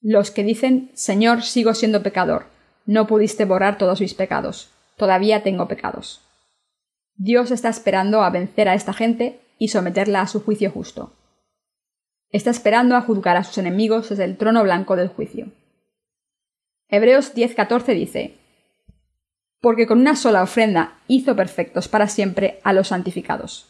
[0.00, 2.46] Los que dicen Señor, sigo siendo pecador,
[2.86, 6.20] no pudiste borrar todos mis pecados, todavía tengo pecados.
[7.20, 11.12] Dios está esperando a vencer a esta gente y someterla a su juicio justo.
[12.30, 15.48] Está esperando a juzgar a sus enemigos desde el trono blanco del juicio.
[16.88, 18.34] Hebreos 10:14 dice,
[19.60, 23.66] Porque con una sola ofrenda hizo perfectos para siempre a los santificados.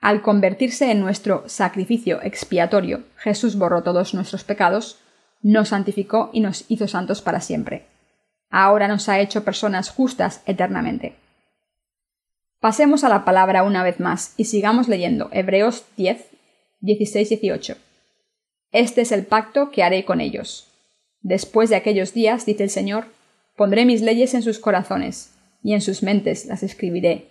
[0.00, 5.00] Al convertirse en nuestro sacrificio expiatorio, Jesús borró todos nuestros pecados,
[5.42, 7.84] nos santificó y nos hizo santos para siempre.
[8.48, 11.23] Ahora nos ha hecho personas justas eternamente.
[12.64, 16.30] Pasemos a la palabra una vez más y sigamos leyendo Hebreos 10,
[16.80, 17.76] 16, 18.
[18.72, 20.72] Este es el pacto que haré con ellos.
[21.20, 23.04] Después de aquellos días, dice el Señor,
[23.54, 27.26] pondré mis leyes en sus corazones, y en sus mentes las escribiré.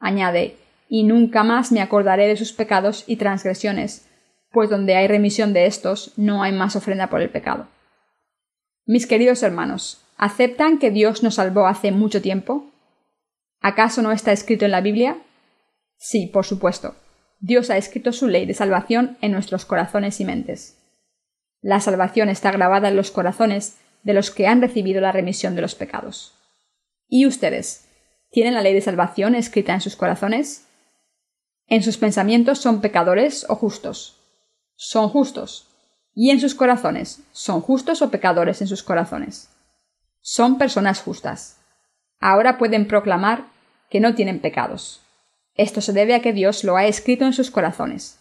[0.00, 0.56] Añade,
[0.88, 4.08] y nunca más me acordaré de sus pecados y transgresiones,
[4.50, 7.68] pues donde hay remisión de estos no hay más ofrenda por el pecado.
[8.84, 12.71] Mis queridos hermanos, ¿aceptan que Dios nos salvó hace mucho tiempo?
[13.62, 15.18] ¿Acaso no está escrito en la Biblia?
[15.96, 16.96] Sí, por supuesto.
[17.38, 20.78] Dios ha escrito su ley de salvación en nuestros corazones y mentes.
[21.60, 25.62] La salvación está grabada en los corazones de los que han recibido la remisión de
[25.62, 26.34] los pecados.
[27.06, 27.86] ¿Y ustedes?
[28.30, 30.66] ¿Tienen la ley de salvación escrita en sus corazones?
[31.68, 34.18] En sus pensamientos son pecadores o justos.
[34.74, 35.68] Son justos.
[36.14, 39.50] Y en sus corazones, ¿son justos o pecadores en sus corazones?
[40.20, 41.60] Son personas justas.
[42.18, 43.51] Ahora pueden proclamar
[43.92, 45.02] que no tienen pecados.
[45.54, 48.18] Esto se debe a que Dios lo ha escrito en sus corazones.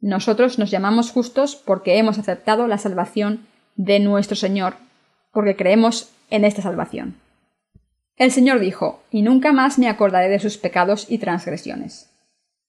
[0.00, 4.76] Nosotros nos llamamos justos porque hemos aceptado la salvación de nuestro Señor,
[5.32, 7.16] porque creemos en esta salvación.
[8.14, 12.08] El Señor dijo, y nunca más me acordaré de sus pecados y transgresiones.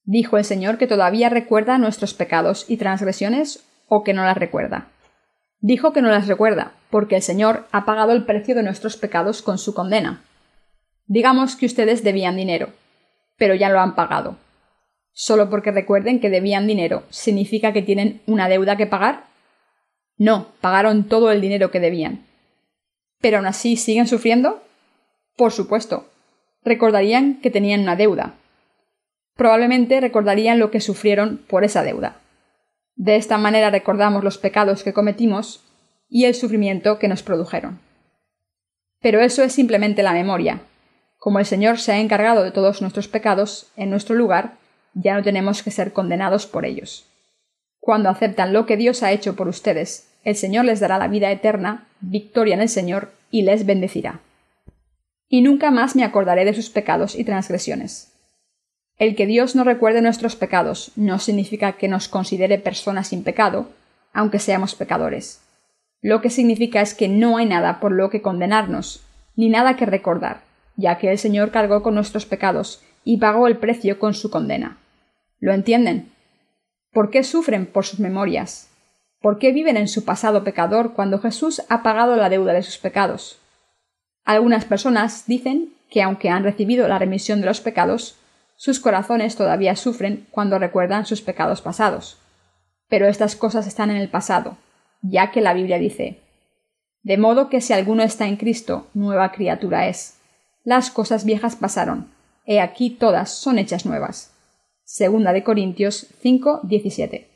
[0.03, 4.87] ¿Dijo el Señor que todavía recuerda nuestros pecados y transgresiones o que no las recuerda?
[5.59, 9.43] Dijo que no las recuerda, porque el Señor ha pagado el precio de nuestros pecados
[9.43, 10.23] con su condena.
[11.07, 12.69] Digamos que ustedes debían dinero,
[13.37, 14.37] pero ya lo han pagado.
[15.11, 19.25] ¿Solo porque recuerden que debían dinero significa que tienen una deuda que pagar?
[20.17, 22.25] No, pagaron todo el dinero que debían.
[23.21, 24.63] ¿Pero aún así siguen sufriendo?
[25.37, 26.09] Por supuesto.
[26.63, 28.35] Recordarían que tenían una deuda,
[29.35, 32.21] probablemente recordarían lo que sufrieron por esa deuda.
[32.95, 35.63] De esta manera recordamos los pecados que cometimos
[36.09, 37.79] y el sufrimiento que nos produjeron.
[39.01, 40.61] Pero eso es simplemente la memoria.
[41.17, 44.57] Como el Señor se ha encargado de todos nuestros pecados en nuestro lugar,
[44.93, 47.05] ya no tenemos que ser condenados por ellos.
[47.79, 51.31] Cuando aceptan lo que Dios ha hecho por ustedes, el Señor les dará la vida
[51.31, 54.21] eterna, victoria en el Señor, y les bendecirá.
[55.27, 58.11] Y nunca más me acordaré de sus pecados y transgresiones.
[58.97, 63.69] El que Dios no recuerde nuestros pecados no significa que nos considere personas sin pecado,
[64.13, 65.41] aunque seamos pecadores.
[66.01, 69.03] Lo que significa es que no hay nada por lo que condenarnos,
[69.35, 70.41] ni nada que recordar,
[70.77, 74.77] ya que el Señor cargó con nuestros pecados y pagó el precio con su condena.
[75.39, 76.11] ¿Lo entienden?
[76.91, 78.69] ¿Por qué sufren por sus memorias?
[79.21, 82.77] ¿Por qué viven en su pasado pecador cuando Jesús ha pagado la deuda de sus
[82.77, 83.39] pecados?
[84.23, 88.17] Algunas personas dicen que aunque han recibido la remisión de los pecados,
[88.55, 92.17] sus corazones todavía sufren cuando recuerdan sus pecados pasados.
[92.87, 94.57] Pero estas cosas están en el pasado,
[95.01, 96.21] ya que la Biblia dice
[97.03, 100.19] De modo que si alguno está en Cristo, nueva criatura es.
[100.65, 102.11] Las cosas viejas pasaron,
[102.47, 104.33] he aquí todas son hechas nuevas.
[104.83, 107.29] Segunda de Corintios 5, 17.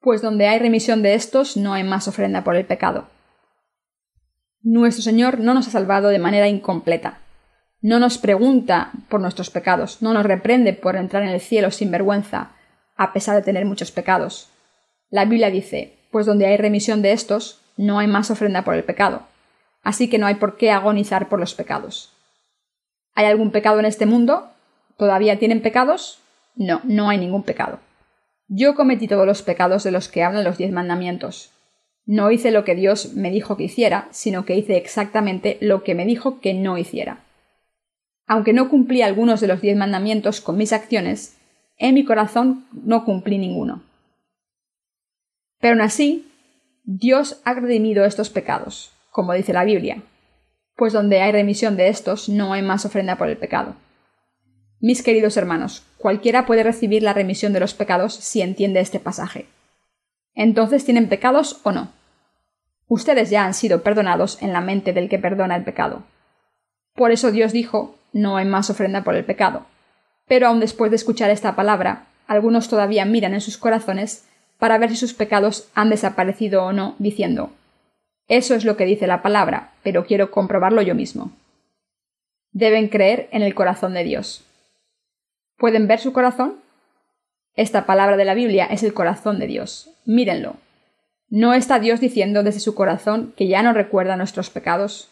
[0.00, 3.08] Pues donde hay remisión de estos, no hay más ofrenda por el pecado.
[4.60, 7.20] Nuestro Señor no nos ha salvado de manera incompleta.
[7.80, 11.90] No nos pregunta por nuestros pecados, no nos reprende por entrar en el cielo sin
[11.90, 12.50] vergüenza,
[12.96, 14.50] a pesar de tener muchos pecados.
[15.08, 18.84] La Biblia dice, pues donde hay remisión de estos, no hay más ofrenda por el
[18.84, 19.29] pecado.
[19.82, 22.12] Así que no hay por qué agonizar por los pecados.
[23.14, 24.50] ¿Hay algún pecado en este mundo?
[24.96, 26.20] ¿Todavía tienen pecados?
[26.54, 27.80] No, no hay ningún pecado.
[28.48, 31.52] Yo cometí todos los pecados de los que hablan los diez mandamientos.
[32.04, 35.94] No hice lo que Dios me dijo que hiciera, sino que hice exactamente lo que
[35.94, 37.20] me dijo que no hiciera.
[38.26, 41.38] Aunque no cumplí algunos de los diez mandamientos con mis acciones,
[41.76, 43.82] en mi corazón no cumplí ninguno.
[45.60, 46.26] Pero aún así,
[46.84, 50.02] Dios ha redimido estos pecados, como dice la Biblia,
[50.76, 53.74] pues donde hay remisión de estos no hay más ofrenda por el pecado.
[54.80, 59.46] Mis queridos hermanos, cualquiera puede recibir la remisión de los pecados si entiende este pasaje.
[60.34, 61.92] Entonces, ¿tienen pecados o no?
[62.88, 66.02] Ustedes ya han sido perdonados en la mente del que perdona el pecado.
[66.94, 69.66] Por eso Dios dijo, no hay más ofrenda por el pecado.
[70.26, 74.24] Pero aun después de escuchar esta palabra, algunos todavía miran en sus corazones
[74.58, 77.50] para ver si sus pecados han desaparecido o no, diciendo,
[78.30, 81.32] eso es lo que dice la palabra, pero quiero comprobarlo yo mismo.
[82.52, 84.44] Deben creer en el corazón de Dios.
[85.58, 86.60] ¿Pueden ver su corazón?
[87.56, 89.90] Esta palabra de la Biblia es el corazón de Dios.
[90.06, 90.54] Mírenlo.
[91.28, 95.08] ¿No está Dios diciendo desde su corazón que ya no recuerda nuestros pecados?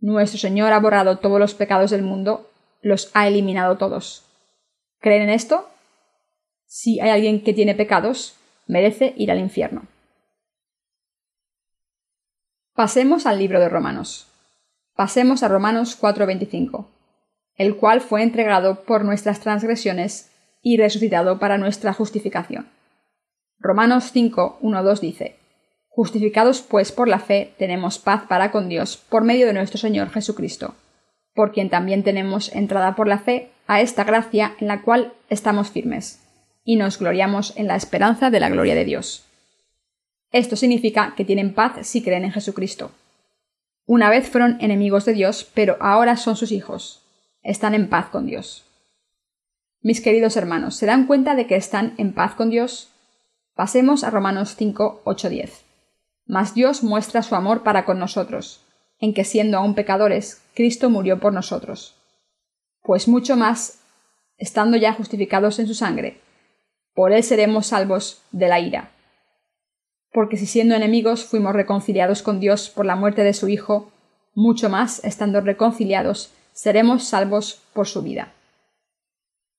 [0.00, 2.50] Nuestro Señor ha borrado todos los pecados del mundo,
[2.82, 4.24] los ha eliminado todos.
[4.98, 5.68] ¿Creen en esto?
[6.66, 8.34] Si hay alguien que tiene pecados,
[8.66, 9.86] merece ir al infierno.
[12.76, 14.28] Pasemos al libro de Romanos.
[14.94, 16.90] Pasemos a Romanos 4:25
[17.56, 20.30] el cual fue entregado por nuestras transgresiones
[20.62, 22.68] y resucitado para nuestra justificación.
[23.58, 25.36] Romanos 5, 1, 2 dice,
[25.88, 30.10] Justificados pues por la fe tenemos paz para con Dios por medio de nuestro Señor
[30.10, 30.74] Jesucristo,
[31.34, 35.70] por quien también tenemos entrada por la fe a esta gracia en la cual estamos
[35.70, 36.20] firmes,
[36.62, 39.25] y nos gloriamos en la esperanza de la gloria de Dios.
[40.32, 42.90] Esto significa que tienen paz si creen en Jesucristo.
[43.86, 47.06] Una vez fueron enemigos de Dios, pero ahora son sus hijos
[47.46, 48.64] están en paz con Dios.
[49.80, 52.90] Mis queridos hermanos, ¿se dan cuenta de que están en paz con Dios?
[53.54, 55.64] Pasemos a Romanos 5, 8, 10.
[56.26, 58.64] Mas Dios muestra su amor para con nosotros,
[58.98, 61.94] en que siendo aún pecadores, Cristo murió por nosotros.
[62.82, 63.80] Pues mucho más,
[64.38, 66.20] estando ya justificados en su sangre,
[66.94, 68.90] por él seremos salvos de la ira.
[70.16, 73.92] Porque si siendo enemigos fuimos reconciliados con Dios por la muerte de su Hijo,
[74.34, 78.32] mucho más, estando reconciliados, seremos salvos por su vida.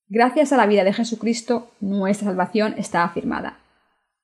[0.08, 3.60] Gracias a la vida de Jesucristo, nuestra salvación está afirmada.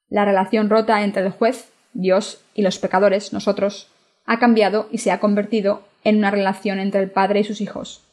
[0.10, 3.91] La relación rota entre el juez, Dios, y los pecadores, nosotros,
[4.26, 8.08] ha cambiado y se ha convertido en una relación entre el Padre y sus hijos.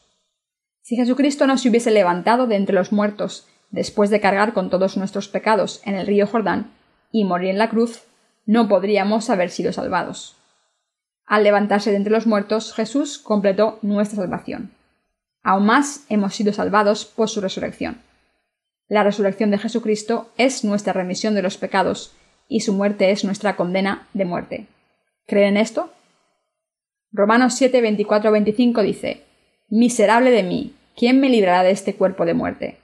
[0.83, 4.95] Si Jesucristo no se hubiese levantado de entre los muertos después de cargar con todos
[4.95, 6.69] nuestros pecados en el río Jordán
[7.11, 8.03] y morir en la cruz,
[8.51, 10.35] no podríamos haber sido salvados.
[11.25, 14.71] Al levantarse de entre los muertos, Jesús completó nuestra salvación.
[15.41, 18.01] Aún más hemos sido salvados por su resurrección.
[18.89, 22.11] La resurrección de Jesucristo es nuestra remisión de los pecados
[22.49, 24.67] y su muerte es nuestra condena de muerte.
[25.27, 25.93] ¿Creen esto?
[27.13, 29.23] Romanos 7, 24, 25 dice,
[29.69, 32.79] Miserable de mí, ¿quién me librará de este cuerpo de muerte?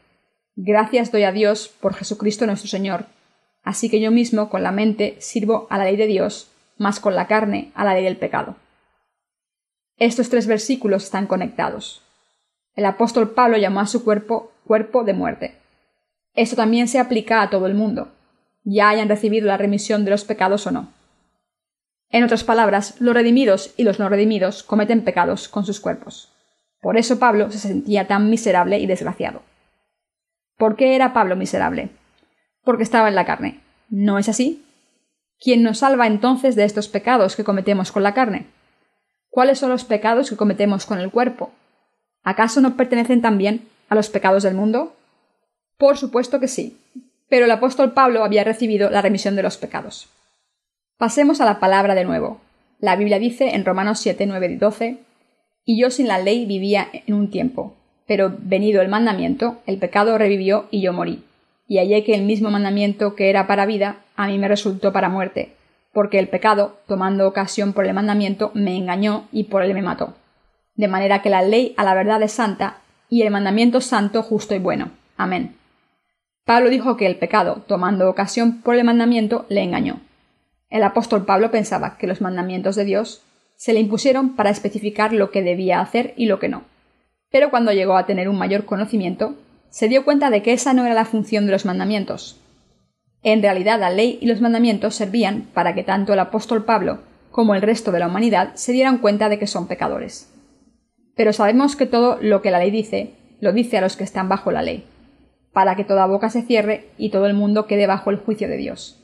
[0.55, 3.16] Gracias doy a Dios por Jesucristo nuestro Señor.
[3.67, 7.15] Así que yo mismo con la mente sirvo a la ley de Dios, más con
[7.15, 8.55] la carne a la ley del pecado.
[9.97, 12.01] Estos tres versículos están conectados.
[12.75, 15.57] El apóstol Pablo llamó a su cuerpo cuerpo de muerte.
[16.33, 18.13] Esto también se aplica a todo el mundo,
[18.63, 20.93] ya hayan recibido la remisión de los pecados o no.
[22.09, 26.31] En otras palabras, los redimidos y los no redimidos cometen pecados con sus cuerpos.
[26.79, 29.41] Por eso Pablo se sentía tan miserable y desgraciado.
[30.55, 31.89] ¿Por qué era Pablo miserable?
[32.67, 33.61] Porque estaba en la carne.
[33.89, 34.61] ¿No es así?
[35.39, 38.47] ¿Quién nos salva entonces de estos pecados que cometemos con la carne?
[39.29, 41.53] ¿Cuáles son los pecados que cometemos con el cuerpo?
[42.23, 44.97] ¿Acaso no pertenecen también a los pecados del mundo?
[45.77, 46.77] Por supuesto que sí,
[47.29, 50.09] pero el apóstol Pablo había recibido la remisión de los pecados.
[50.97, 52.41] Pasemos a la palabra de nuevo.
[52.81, 54.97] La Biblia dice en Romanos 7, 9 y 12,
[55.63, 60.17] Y yo sin la ley vivía en un tiempo, pero venido el mandamiento, el pecado
[60.17, 61.23] revivió y yo morí.
[61.67, 65.09] Y hallé que el mismo mandamiento que era para vida, a mí me resultó para
[65.09, 65.53] muerte,
[65.93, 70.15] porque el pecado, tomando ocasión por el mandamiento, me engañó y por él me mató.
[70.75, 72.77] De manera que la ley a la verdad es santa,
[73.09, 74.91] y el mandamiento santo, justo y bueno.
[75.17, 75.55] Amén.
[76.45, 79.99] Pablo dijo que el pecado, tomando ocasión por el mandamiento, le engañó.
[80.69, 83.21] El apóstol Pablo pensaba que los mandamientos de Dios
[83.55, 86.63] se le impusieron para especificar lo que debía hacer y lo que no.
[87.31, 89.35] Pero cuando llegó a tener un mayor conocimiento,
[89.69, 92.39] se dio cuenta de que esa no era la función de los mandamientos.
[93.23, 96.99] En realidad la ley y los mandamientos servían para que tanto el apóstol Pablo
[97.31, 100.33] como el resto de la humanidad se dieran cuenta de que son pecadores.
[101.15, 104.29] Pero sabemos que todo lo que la ley dice, lo dice a los que están
[104.29, 104.85] bajo la ley
[105.57, 108.57] para que toda boca se cierre y todo el mundo quede bajo el juicio de
[108.57, 109.03] Dios,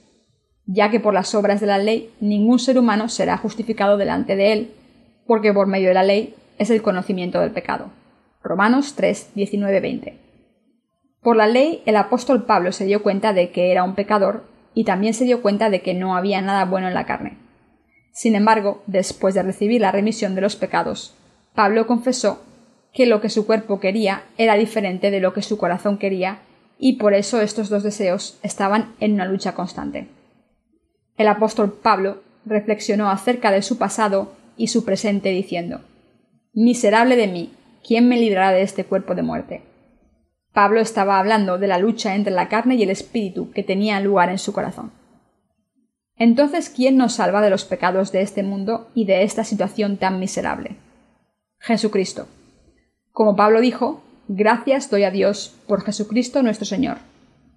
[0.68, 4.54] ya que por las obras de la ley ningún ser humano será justificado delante de
[4.54, 4.72] él,
[5.26, 7.90] porque por medio de la ley es el conocimiento del pecado.
[8.44, 10.23] Romanos 3, 19, 20.
[11.24, 14.44] Por la ley el apóstol Pablo se dio cuenta de que era un pecador
[14.74, 17.38] y también se dio cuenta de que no había nada bueno en la carne.
[18.12, 21.16] Sin embargo, después de recibir la remisión de los pecados,
[21.56, 22.44] Pablo confesó
[22.94, 26.40] que lo que su cuerpo quería era diferente de lo que su corazón quería,
[26.78, 30.10] y por eso estos dos deseos estaban en una lucha constante.
[31.18, 35.82] El apóstol Pablo reflexionó acerca de su pasado y su presente diciendo
[36.54, 37.54] Miserable de mí,
[37.88, 39.73] ¿quién me librará de este cuerpo de muerte?
[40.54, 44.30] Pablo estaba hablando de la lucha entre la carne y el espíritu que tenía lugar
[44.30, 44.92] en su corazón.
[46.16, 50.20] Entonces, ¿quién nos salva de los pecados de este mundo y de esta situación tan
[50.20, 50.76] miserable?
[51.60, 52.28] Jesucristo.
[53.12, 56.98] Como Pablo dijo, gracias doy a Dios por Jesucristo nuestro Señor.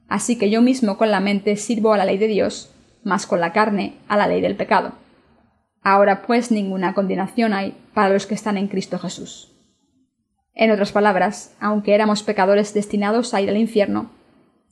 [0.09, 2.73] Así que yo mismo con la mente sirvo a la ley de Dios,
[3.05, 4.93] mas con la carne a la ley del pecado.
[5.83, 9.56] Ahora pues ninguna condenación hay para los que están en Cristo Jesús.
[10.57, 14.11] En otras palabras, aunque éramos pecadores destinados a ir al infierno,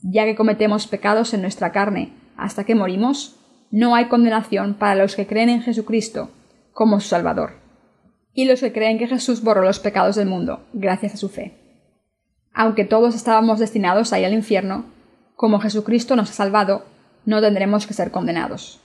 [0.01, 5.15] ya que cometemos pecados en nuestra carne hasta que morimos, no hay condenación para los
[5.15, 6.31] que creen en Jesucristo
[6.73, 7.63] como su Salvador
[8.33, 11.53] y los que creen que Jesús borró los pecados del mundo, gracias a su fe.
[12.53, 14.85] Aunque todos estábamos destinados a ir al infierno,
[15.35, 16.83] como Jesucristo nos ha salvado,
[17.25, 18.81] no tendremos que ser condenados.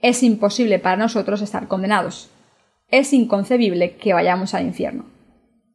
[0.00, 2.30] Es imposible para nosotros estar condenados.
[2.88, 5.04] Es inconcebible que vayamos al infierno.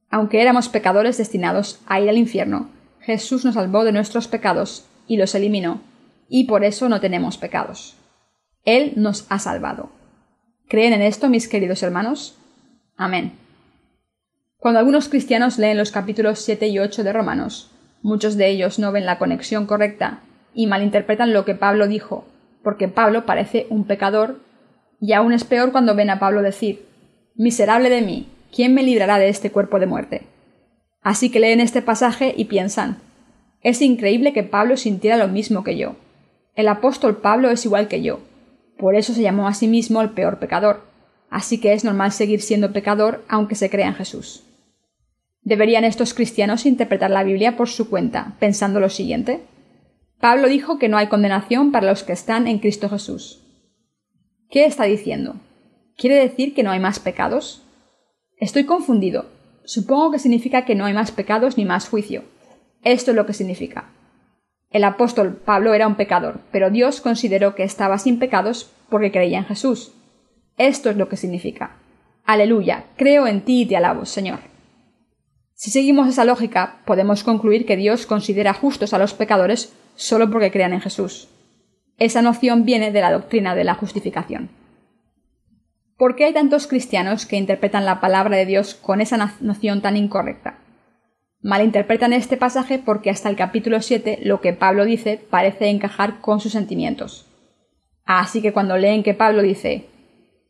[0.09, 5.17] Aunque éramos pecadores destinados a ir al infierno, Jesús nos salvó de nuestros pecados y
[5.17, 5.81] los eliminó,
[6.29, 7.95] y por eso no tenemos pecados.
[8.63, 9.89] Él nos ha salvado.
[10.67, 12.37] ¿Creen en esto, mis queridos hermanos?
[12.97, 13.33] Amén.
[14.57, 18.91] Cuando algunos cristianos leen los capítulos 7 y 8 de Romanos, muchos de ellos no
[18.91, 20.21] ven la conexión correcta
[20.53, 22.25] y malinterpretan lo que Pablo dijo,
[22.63, 24.39] porque Pablo parece un pecador,
[24.99, 26.85] y aún es peor cuando ven a Pablo decir
[27.35, 30.21] Miserable de mí, ¿quién me librará de este cuerpo de muerte?
[31.01, 32.99] Así que leen este pasaje y piensan
[33.61, 35.95] Es increíble que Pablo sintiera lo mismo que yo.
[36.55, 38.19] El apóstol Pablo es igual que yo.
[38.77, 40.87] Por eso se llamó a sí mismo el peor pecador
[41.29, 44.43] así que es normal seguir siendo pecador aunque se crea en Jesús.
[45.41, 49.41] ¿Deberían estos cristianos interpretar la Biblia por su cuenta, pensando lo siguiente?
[50.19, 53.43] Pablo dijo que no hay condenación para los que están en Cristo Jesús.
[54.49, 55.35] ¿Qué está diciendo?
[55.95, 57.63] ¿Quiere decir que no hay más pecados?
[58.37, 59.25] Estoy confundido.
[59.65, 62.23] Supongo que significa que no hay más pecados ni más juicio.
[62.83, 63.89] Esto es lo que significa.
[64.69, 69.39] El apóstol Pablo era un pecador, pero Dios consideró que estaba sin pecados porque creía
[69.39, 69.91] en Jesús.
[70.57, 71.77] Esto es lo que significa.
[72.25, 74.39] Aleluya, creo en ti y te alabo, Señor.
[75.55, 80.51] Si seguimos esa lógica, podemos concluir que Dios considera justos a los pecadores solo porque
[80.51, 81.29] crean en Jesús.
[81.97, 84.51] Esa noción viene de la doctrina de la justificación.
[85.97, 89.97] ¿Por qué hay tantos cristianos que interpretan la palabra de Dios con esa noción tan
[89.97, 90.59] incorrecta?
[91.41, 96.39] Malinterpretan este pasaje porque hasta el capítulo 7 lo que Pablo dice parece encajar con
[96.39, 97.25] sus sentimientos.
[98.05, 99.87] Así que cuando leen que Pablo dice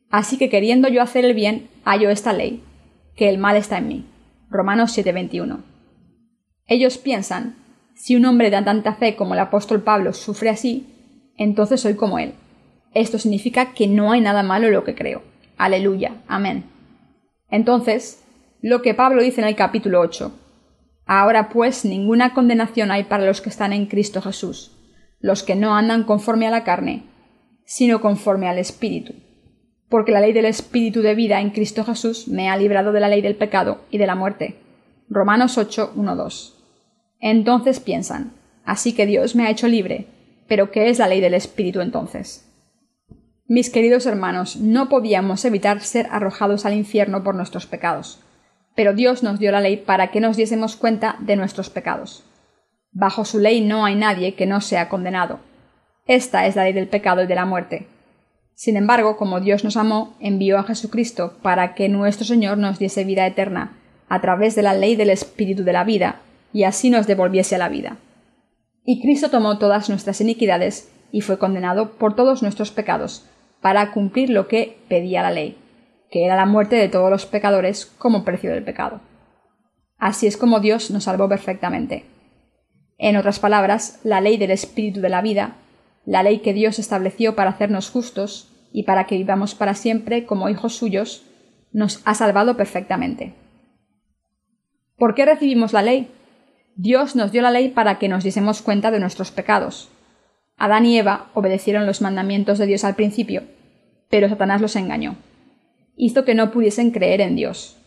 [0.09, 2.61] Así que queriendo yo hacer el bien, hallo esta ley,
[3.15, 4.05] que el mal está en mí.
[4.49, 5.63] Romanos 7:21.
[6.65, 7.55] Ellos piensan,
[7.95, 10.87] si un hombre de tanta fe como el apóstol Pablo sufre así,
[11.37, 12.33] entonces soy como él.
[12.93, 15.21] Esto significa que no hay nada malo en lo que creo.
[15.57, 16.21] Aleluya.
[16.27, 16.63] Amén.
[17.49, 18.23] Entonces,
[18.61, 20.31] lo que Pablo dice en el capítulo 8.
[21.05, 24.77] Ahora pues ninguna condenación hay para los que están en Cristo Jesús,
[25.19, 27.03] los que no andan conforme a la carne,
[27.65, 29.13] sino conforme al Espíritu
[29.89, 33.07] porque la ley del Espíritu de vida en Cristo Jesús me ha librado de la
[33.07, 34.57] ley del pecado y de la muerte.
[35.09, 36.53] Romanos 8, 1, 2.
[37.19, 38.33] Entonces piensan,
[38.65, 40.07] así que Dios me ha hecho libre,
[40.47, 42.46] pero ¿qué es la ley del Espíritu entonces?
[43.49, 48.19] Mis queridos hermanos, no podíamos evitar ser arrojados al infierno por nuestros pecados,
[48.75, 52.25] pero Dios nos dio la ley para que nos diésemos cuenta de nuestros pecados.
[52.91, 55.39] Bajo su ley no hay nadie que no sea condenado.
[56.07, 57.87] Esta es la ley del pecado y de la muerte.
[58.53, 63.05] Sin embargo, como Dios nos amó, envió a Jesucristo para que nuestro Señor nos diese
[63.05, 63.77] vida eterna,
[64.09, 66.19] a través de la ley del Espíritu de la vida,
[66.51, 67.95] y así nos devolviese la vida.
[68.83, 73.25] Y Cristo tomó todas nuestras iniquidades y fue condenado por todos nuestros pecados,
[73.61, 75.57] para cumplir lo que pedía la ley,
[76.09, 79.01] que era la muerte de todos los pecadores como precio del pecado.
[79.97, 82.05] Así es como Dios nos salvó perfectamente.
[82.97, 85.55] En otras palabras, la ley del espíritu de la vida,
[86.05, 90.49] la ley que Dios estableció para hacernos justos y para que vivamos para siempre como
[90.49, 91.25] hijos suyos,
[91.71, 93.33] nos ha salvado perfectamente.
[94.97, 96.09] ¿Por qué recibimos la ley?
[96.75, 99.89] Dios nos dio la ley para que nos diésemos cuenta de nuestros pecados,
[100.57, 103.43] Adán y Eva obedecieron los mandamientos de Dios al principio,
[104.09, 105.15] pero Satanás los engañó.
[105.95, 107.77] Hizo que no pudiesen creer en Dios.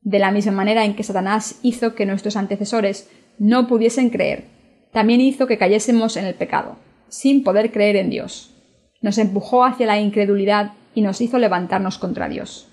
[0.00, 4.44] De la misma manera en que Satanás hizo que nuestros antecesores no pudiesen creer,
[4.92, 6.76] también hizo que cayésemos en el pecado,
[7.08, 8.54] sin poder creer en Dios.
[9.02, 12.68] Nos empujó hacia la incredulidad y nos hizo levantarnos contra Dios.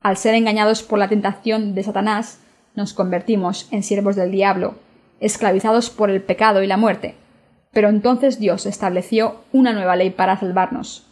[0.00, 2.38] Al ser engañados por la tentación de Satanás,
[2.76, 4.76] nos convertimos en siervos del diablo,
[5.18, 7.16] esclavizados por el pecado y la muerte.
[7.72, 11.06] Pero entonces Dios estableció una nueva ley para salvarnos.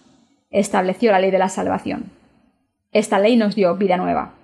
[0.50, 2.10] Estableció la ley de la salvación.
[2.92, 4.34] Esta ley nos dio vida nueva.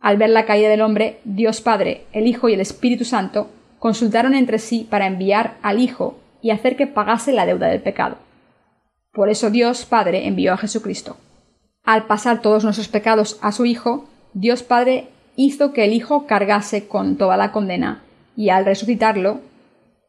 [0.00, 3.48] Al ver la caída del hombre, Dios Padre, el Hijo y el Espíritu Santo
[3.78, 8.16] consultaron entre sí para enviar al Hijo y hacer que pagase la deuda del pecado.
[9.12, 11.16] Por eso Dios Padre envió a Jesucristo.
[11.84, 16.86] Al pasar todos nuestros pecados a su Hijo, Dios Padre hizo que el Hijo cargase
[16.86, 18.02] con toda la condena,
[18.36, 19.40] y al resucitarlo,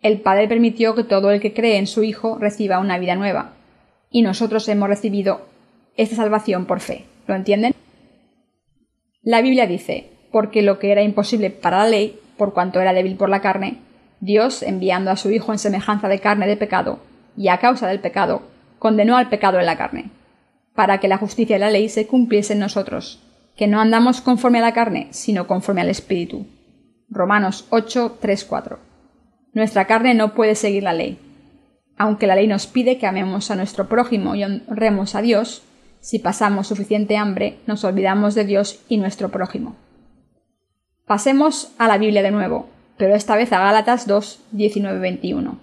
[0.06, 3.54] el Padre permitió que todo el que cree en su Hijo reciba una vida nueva.
[4.12, 5.48] Y nosotros hemos recibido
[5.98, 7.06] esta salvación por fe.
[7.26, 7.74] ¿Lo entienden?
[9.24, 13.16] La Biblia dice, porque lo que era imposible para la ley, por cuanto era débil
[13.16, 13.80] por la carne,
[14.20, 17.00] Dios, enviando a su Hijo en semejanza de carne de pecado,
[17.36, 18.44] y a causa del pecado,
[18.78, 20.12] condenó al pecado en la carne,
[20.76, 23.24] para que la justicia de la ley se cumpliese en nosotros,
[23.58, 26.46] que no andamos conforme a la carne, sino conforme al Espíritu.
[27.10, 28.95] Romanos 8, 3, 4.
[29.56, 31.18] Nuestra carne no puede seguir la ley.
[31.98, 35.64] Aunque la ley nos pide que amemos a nuestro prójimo y honremos a Dios,
[36.02, 39.78] si pasamos suficiente hambre, nos olvidamos de Dios y nuestro prójimo.
[41.08, 45.58] Pasemos a la Biblia de nuevo, pero esta vez a Gálatas 2, 19, 21.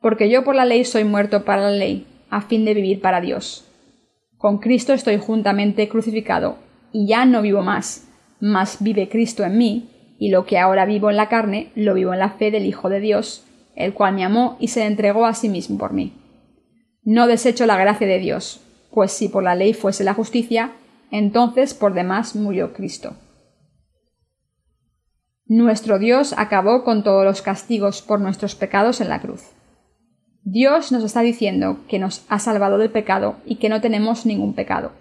[0.00, 3.20] Porque yo por la ley soy muerto para la ley, a fin de vivir para
[3.20, 3.68] Dios.
[4.36, 6.58] Con Cristo estoy juntamente crucificado,
[6.90, 8.08] y ya no vivo más,
[8.40, 12.12] mas vive Cristo en mí, y lo que ahora vivo en la carne, lo vivo
[12.12, 13.44] en la fe del Hijo de Dios,
[13.74, 16.14] el cual me amó y se entregó a sí mismo por mí.
[17.02, 18.60] No desecho la gracia de Dios,
[18.90, 20.72] pues si por la ley fuese la justicia,
[21.10, 23.16] entonces por demás murió Cristo.
[25.44, 29.42] Nuestro Dios acabó con todos los castigos por nuestros pecados en la cruz.
[30.42, 34.54] Dios nos está diciendo que nos ha salvado del pecado y que no tenemos ningún
[34.54, 34.92] pecado.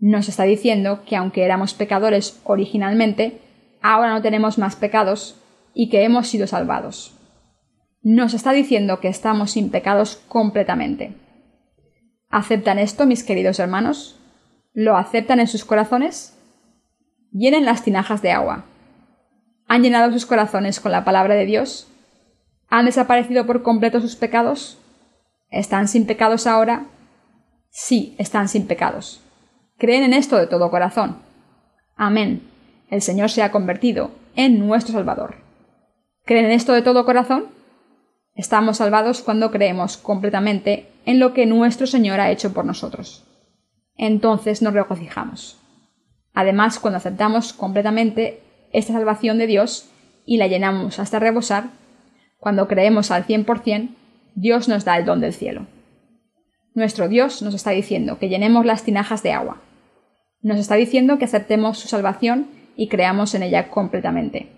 [0.00, 3.40] Nos está diciendo que aunque éramos pecadores originalmente,
[3.82, 5.36] ahora no tenemos más pecados
[5.74, 7.18] y que hemos sido salvados.
[8.02, 11.14] Nos está diciendo que estamos sin pecados completamente.
[12.30, 14.18] ¿Aceptan esto, mis queridos hermanos?
[14.72, 16.38] ¿Lo aceptan en sus corazones?
[17.30, 18.64] Llenen las tinajas de agua.
[19.68, 21.88] ¿Han llenado sus corazones con la palabra de Dios?
[22.68, 24.78] ¿Han desaparecido por completo sus pecados?
[25.50, 26.86] ¿Están sin pecados ahora?
[27.70, 29.20] Sí, están sin pecados.
[29.78, 31.18] ¿Creen en esto de todo corazón?
[31.96, 32.51] Amén
[32.92, 35.36] el Señor se ha convertido en nuestro Salvador.
[36.26, 37.46] ¿Creen en esto de todo corazón?
[38.34, 43.24] Estamos salvados cuando creemos completamente en lo que nuestro Señor ha hecho por nosotros.
[43.96, 45.58] Entonces nos regocijamos.
[46.34, 48.42] Además, cuando aceptamos completamente
[48.74, 49.88] esta salvación de Dios
[50.26, 51.70] y la llenamos hasta rebosar,
[52.36, 53.88] cuando creemos al 100%,
[54.34, 55.66] Dios nos da el don del cielo.
[56.74, 59.62] Nuestro Dios nos está diciendo que llenemos las tinajas de agua.
[60.42, 64.48] Nos está diciendo que aceptemos su salvación y creamos en ella completamente.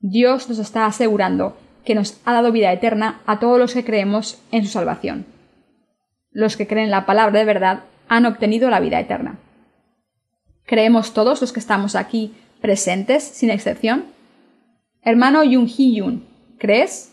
[0.00, 4.40] Dios nos está asegurando que nos ha dado vida eterna a todos los que creemos
[4.50, 5.26] en su salvación.
[6.30, 9.38] Los que creen la palabra de verdad han obtenido la vida eterna.
[10.64, 14.06] ¿Creemos todos los que estamos aquí presentes, sin excepción?
[15.02, 16.26] Hermano Yun Hee Yun,
[16.58, 17.12] ¿crees?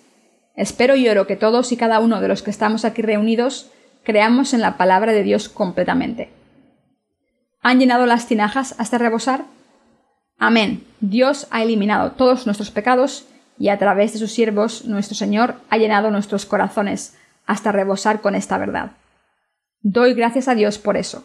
[0.55, 3.71] Espero y oro que todos y cada uno de los que estamos aquí reunidos
[4.03, 6.29] creamos en la palabra de Dios completamente.
[7.61, 9.45] ¿Han llenado las tinajas hasta rebosar?
[10.45, 10.83] Amén.
[10.99, 13.25] Dios ha eliminado todos nuestros pecados
[13.57, 17.15] y a través de sus siervos nuestro Señor ha llenado nuestros corazones
[17.45, 18.91] hasta rebosar con esta verdad.
[19.83, 21.23] Doy gracias a Dios por eso.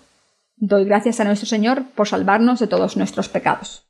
[0.54, 3.87] Doy gracias a nuestro Señor por salvarnos de todos nuestros pecados.